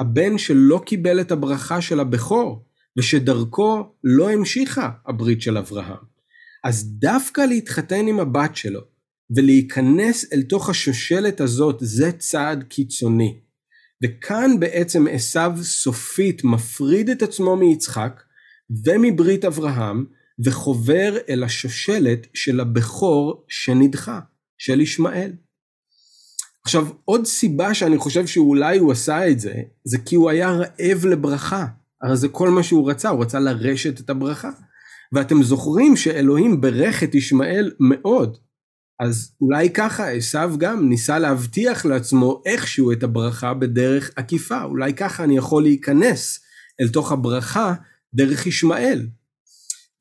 [0.00, 2.64] הבן שלא קיבל את הברכה של הבכור,
[2.98, 6.04] ושדרכו לא המשיכה הברית של אברהם.
[6.64, 8.80] אז דווקא להתחתן עם הבת שלו,
[9.36, 13.40] ולהיכנס אל תוך השושלת הזאת, זה צעד קיצוני.
[14.04, 18.22] וכאן בעצם עשו סופית מפריד את עצמו מיצחק
[18.84, 20.04] ומברית אברהם,
[20.44, 24.20] וחובר אל השושלת של הבכור שנדחה,
[24.58, 25.32] של ישמעאל.
[26.64, 31.06] עכשיו, עוד סיבה שאני חושב שאולי הוא עשה את זה, זה כי הוא היה רעב
[31.06, 31.66] לברכה.
[32.02, 34.50] הרי זה כל מה שהוא רצה, הוא רצה לרשת את הברכה.
[35.12, 38.38] ואתם זוכרים שאלוהים ברך את ישמעאל מאוד.
[39.00, 44.62] אז אולי ככה עשו גם ניסה להבטיח לעצמו איכשהו את הברכה בדרך עקיפה.
[44.62, 46.40] אולי ככה אני יכול להיכנס
[46.80, 47.74] אל תוך הברכה
[48.14, 49.06] דרך ישמעאל.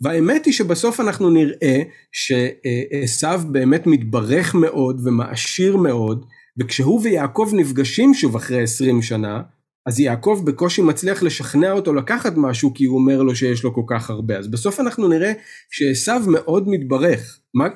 [0.01, 1.81] והאמת היא שבסוף אנחנו נראה
[2.11, 6.25] שעשו באמת מתברך מאוד ומעשיר מאוד,
[6.59, 9.41] וכשהוא ויעקב נפגשים שוב אחרי 20 שנה,
[9.85, 13.81] אז יעקב בקושי מצליח לשכנע אותו לקחת משהו כי הוא אומר לו שיש לו כל
[13.87, 14.37] כך הרבה.
[14.37, 15.33] אז בסוף אנחנו נראה
[15.71, 17.39] שעשו מאוד מתברך.
[17.53, 17.67] מה,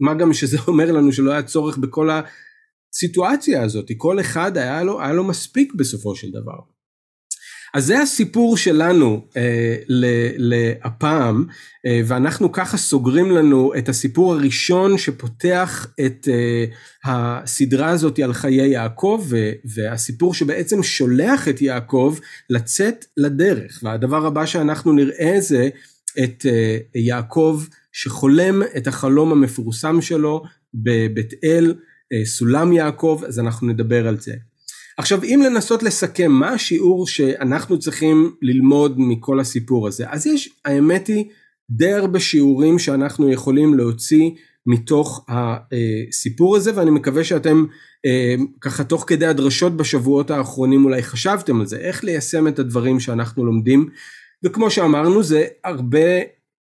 [0.00, 3.90] מה גם שזה אומר לנו שלא היה צורך בכל הסיטואציה הזאת.
[3.96, 6.77] כל אחד היה לו, היה לו מספיק בסופו של דבר.
[7.74, 9.76] אז זה הסיפור שלנו אה,
[10.36, 11.44] להפעם,
[11.86, 16.64] אה, ואנחנו ככה סוגרים לנו את הסיפור הראשון שפותח את אה,
[17.04, 22.16] הסדרה הזאת על חיי יעקב, ו, והסיפור שבעצם שולח את יעקב
[22.50, 23.80] לצאת לדרך.
[23.82, 25.68] והדבר הבא שאנחנו נראה זה
[26.24, 27.62] את אה, יעקב
[27.92, 30.42] שחולם את החלום המפורסם שלו
[30.74, 31.74] בבית אל,
[32.12, 34.34] אה, סולם יעקב, אז אנחנו נדבר על זה.
[34.98, 41.06] עכשיו אם לנסות לסכם מה השיעור שאנחנו צריכים ללמוד מכל הסיפור הזה אז יש האמת
[41.06, 41.24] היא
[41.70, 44.30] די הרבה שיעורים שאנחנו יכולים להוציא
[44.66, 47.64] מתוך הסיפור הזה ואני מקווה שאתם
[48.06, 53.00] אה, ככה תוך כדי הדרשות בשבועות האחרונים אולי חשבתם על זה, איך ליישם את הדברים
[53.00, 53.88] שאנחנו לומדים
[54.44, 56.08] וכמו שאמרנו זה הרבה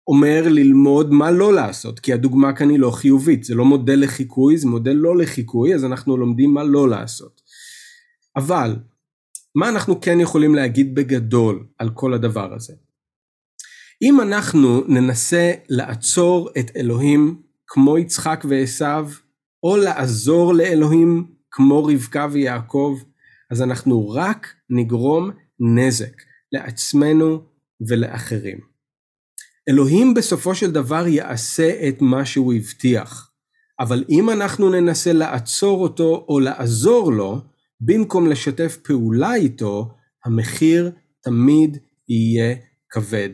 [0.08, 4.58] אומר ללמוד מה לא לעשות כי הדוגמה כאן היא לא חיובית זה לא מודל לחיקוי
[4.58, 7.47] זה מודל לא לחיקוי אז אנחנו לומדים מה לא לעשות.
[8.38, 8.76] אבל
[9.56, 12.74] מה אנחנו כן יכולים להגיד בגדול על כל הדבר הזה?
[14.02, 18.86] אם אנחנו ננסה לעצור את אלוהים כמו יצחק ועשו,
[19.64, 23.00] או לעזור לאלוהים כמו רבקה ויעקב,
[23.52, 26.22] אז אנחנו רק נגרום נזק
[26.52, 27.42] לעצמנו
[27.88, 28.58] ולאחרים.
[29.70, 33.32] אלוהים בסופו של דבר יעשה את מה שהוא הבטיח,
[33.80, 37.42] אבל אם אנחנו ננסה לעצור אותו או לעזור לו,
[37.82, 39.94] במקום לשתף פעולה איתו,
[40.26, 41.78] המחיר תמיד
[42.10, 42.56] יהיה
[42.90, 43.30] כבד.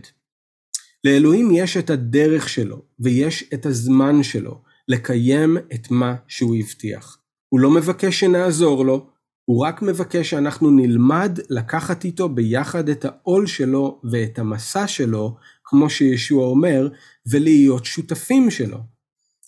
[1.04, 7.18] לאלוהים יש את הדרך שלו ויש את הזמן שלו לקיים את מה שהוא הבטיח.
[7.50, 9.08] הוא לא מבקש שנעזור לו,
[9.46, 15.89] הוא רק מבקש שאנחנו נלמד לקחת איתו ביחד את העול שלו ואת המסע שלו, כמו
[15.89, 16.89] שישוע אומר,
[17.26, 18.78] ולהיות שותפים שלו.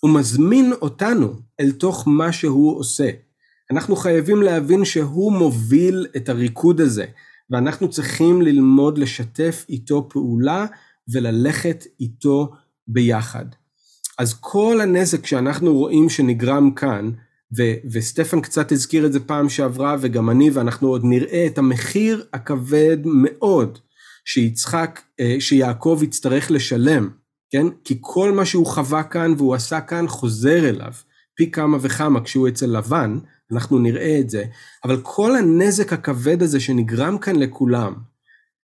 [0.00, 3.10] הוא מזמין אותנו אל תוך מה שהוא עושה.
[3.70, 7.04] אנחנו חייבים להבין שהוא מוביל את הריקוד הזה,
[7.50, 10.66] ואנחנו צריכים ללמוד לשתף איתו פעולה
[11.08, 12.52] וללכת איתו
[12.88, 13.44] ביחד.
[14.18, 17.10] אז כל הנזק שאנחנו רואים שנגרם כאן,
[17.56, 22.24] ו- וסטפן קצת הזכיר את זה פעם שעברה וגם אני ואנחנו עוד נראה את המחיר
[22.32, 23.78] הכבד מאוד
[24.24, 27.10] שיצחק, אה, שיעקב יצטרך לשלם,
[27.50, 27.66] כן?
[27.84, 30.92] כי כל מה שהוא חווה כאן והוא עשה כאן חוזר אליו
[31.36, 33.18] פי כמה וכמה כשהוא אצל לבן,
[33.52, 34.44] אנחנו נראה את זה,
[34.84, 37.94] אבל כל הנזק הכבד הזה שנגרם כאן לכולם,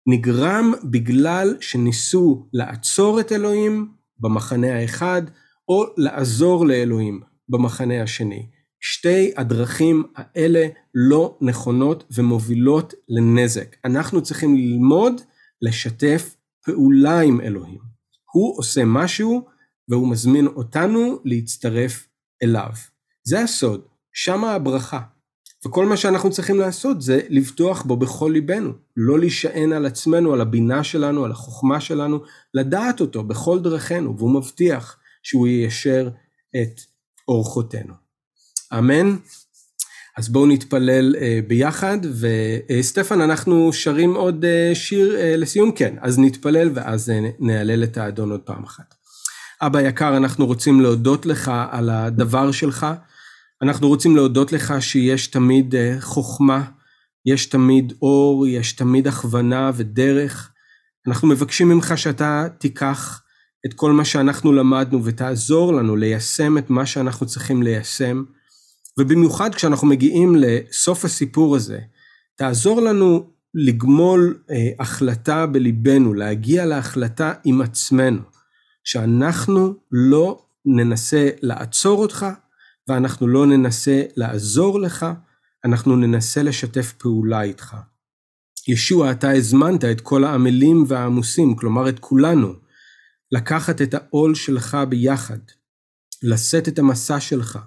[0.06, 5.22] נגרם בגלל שניסו לעצור את אלוהים במחנה האחד,
[5.68, 8.46] או לעזור לאלוהים במחנה השני.
[8.80, 13.76] שתי הדרכים האלה לא נכונות ומובילות לנזק.
[13.84, 15.20] אנחנו צריכים ללמוד
[15.62, 17.78] לשתף פעולה עם אלוהים.
[18.32, 19.46] הוא עושה משהו
[19.88, 22.08] והוא מזמין אותנו להצטרף
[22.42, 22.70] אליו.
[23.24, 25.00] זה הסוד, שמה הברכה.
[25.66, 30.40] וכל מה שאנחנו צריכים לעשות זה לבטוח בו בכל ליבנו, לא להישען על עצמנו, על
[30.40, 32.20] הבינה שלנו, על החוכמה שלנו,
[32.54, 36.08] לדעת אותו בכל דרכינו, והוא מבטיח שהוא יישר
[36.62, 36.80] את
[37.28, 37.94] אורחותינו.
[38.78, 39.16] אמן.
[40.16, 45.72] אז בואו נתפלל uh, ביחד, וסטפן, uh, אנחנו שרים עוד uh, שיר לסיום?
[45.72, 48.94] כן, אז נתפלל ואז נהלל את האדון עוד פעם אחת.
[49.62, 52.86] אבא יקר, אנחנו רוצים להודות לך על הדבר שלך.
[53.62, 56.64] אנחנו רוצים להודות לך שיש תמיד אה, חוכמה,
[57.26, 60.52] יש תמיד אור, יש תמיד הכוונה ודרך.
[61.06, 63.22] אנחנו מבקשים ממך שאתה תיקח
[63.66, 68.24] את כל מה שאנחנו למדנו ותעזור לנו ליישם את מה שאנחנו צריכים ליישם.
[68.98, 71.78] ובמיוחד כשאנחנו מגיעים לסוף הסיפור הזה,
[72.36, 78.22] תעזור לנו לגמול אה, החלטה בליבנו, להגיע להחלטה עם עצמנו,
[78.84, 82.26] שאנחנו לא ננסה לעצור אותך,
[82.88, 85.06] ואנחנו לא ננסה לעזור לך,
[85.64, 87.76] אנחנו ננסה לשתף פעולה איתך.
[88.68, 92.54] ישוע, אתה הזמנת את כל העמלים והעמוסים, כלומר את כולנו,
[93.32, 95.38] לקחת את העול שלך ביחד,
[96.22, 97.58] לשאת את המסע שלך,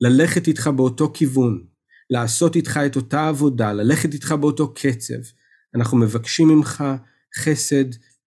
[0.00, 1.64] ללכת איתך באותו כיוון,
[2.10, 5.20] לעשות איתך את אותה עבודה, ללכת איתך באותו קצב.
[5.74, 6.84] אנחנו מבקשים ממך
[7.38, 7.84] חסד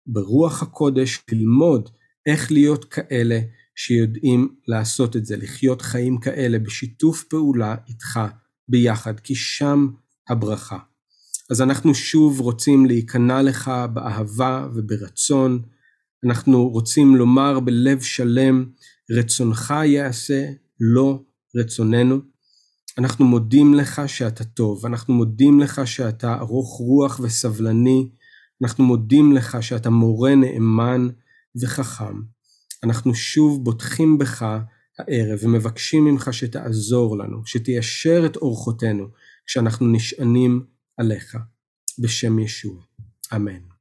[0.07, 1.89] ברוח הקודש, ללמוד
[2.25, 3.39] איך להיות כאלה
[3.75, 8.19] שיודעים לעשות את זה, לחיות חיים כאלה בשיתוף פעולה איתך
[8.67, 9.87] ביחד, כי שם
[10.29, 10.77] הברכה.
[11.51, 15.61] אז אנחנו שוב רוצים להיכנע לך באהבה וברצון,
[16.25, 18.65] אנחנו רוצים לומר בלב שלם,
[19.11, 20.45] רצונך יעשה,
[20.79, 21.23] לא
[21.55, 22.19] רצוננו.
[22.97, 28.09] אנחנו מודים לך שאתה טוב, אנחנו מודים לך שאתה ארוך רוח וסבלני,
[28.63, 31.07] אנחנו מודים לך שאתה מורה נאמן
[31.61, 32.21] וחכם.
[32.83, 34.45] אנחנו שוב בוטחים בך
[34.99, 39.07] הערב ומבקשים ממך שתעזור לנו, שתיישר את אורחותינו
[39.45, 40.65] כשאנחנו נשענים
[40.97, 41.37] עליך,
[41.99, 42.81] בשם ישוע.
[43.35, 43.72] אמן.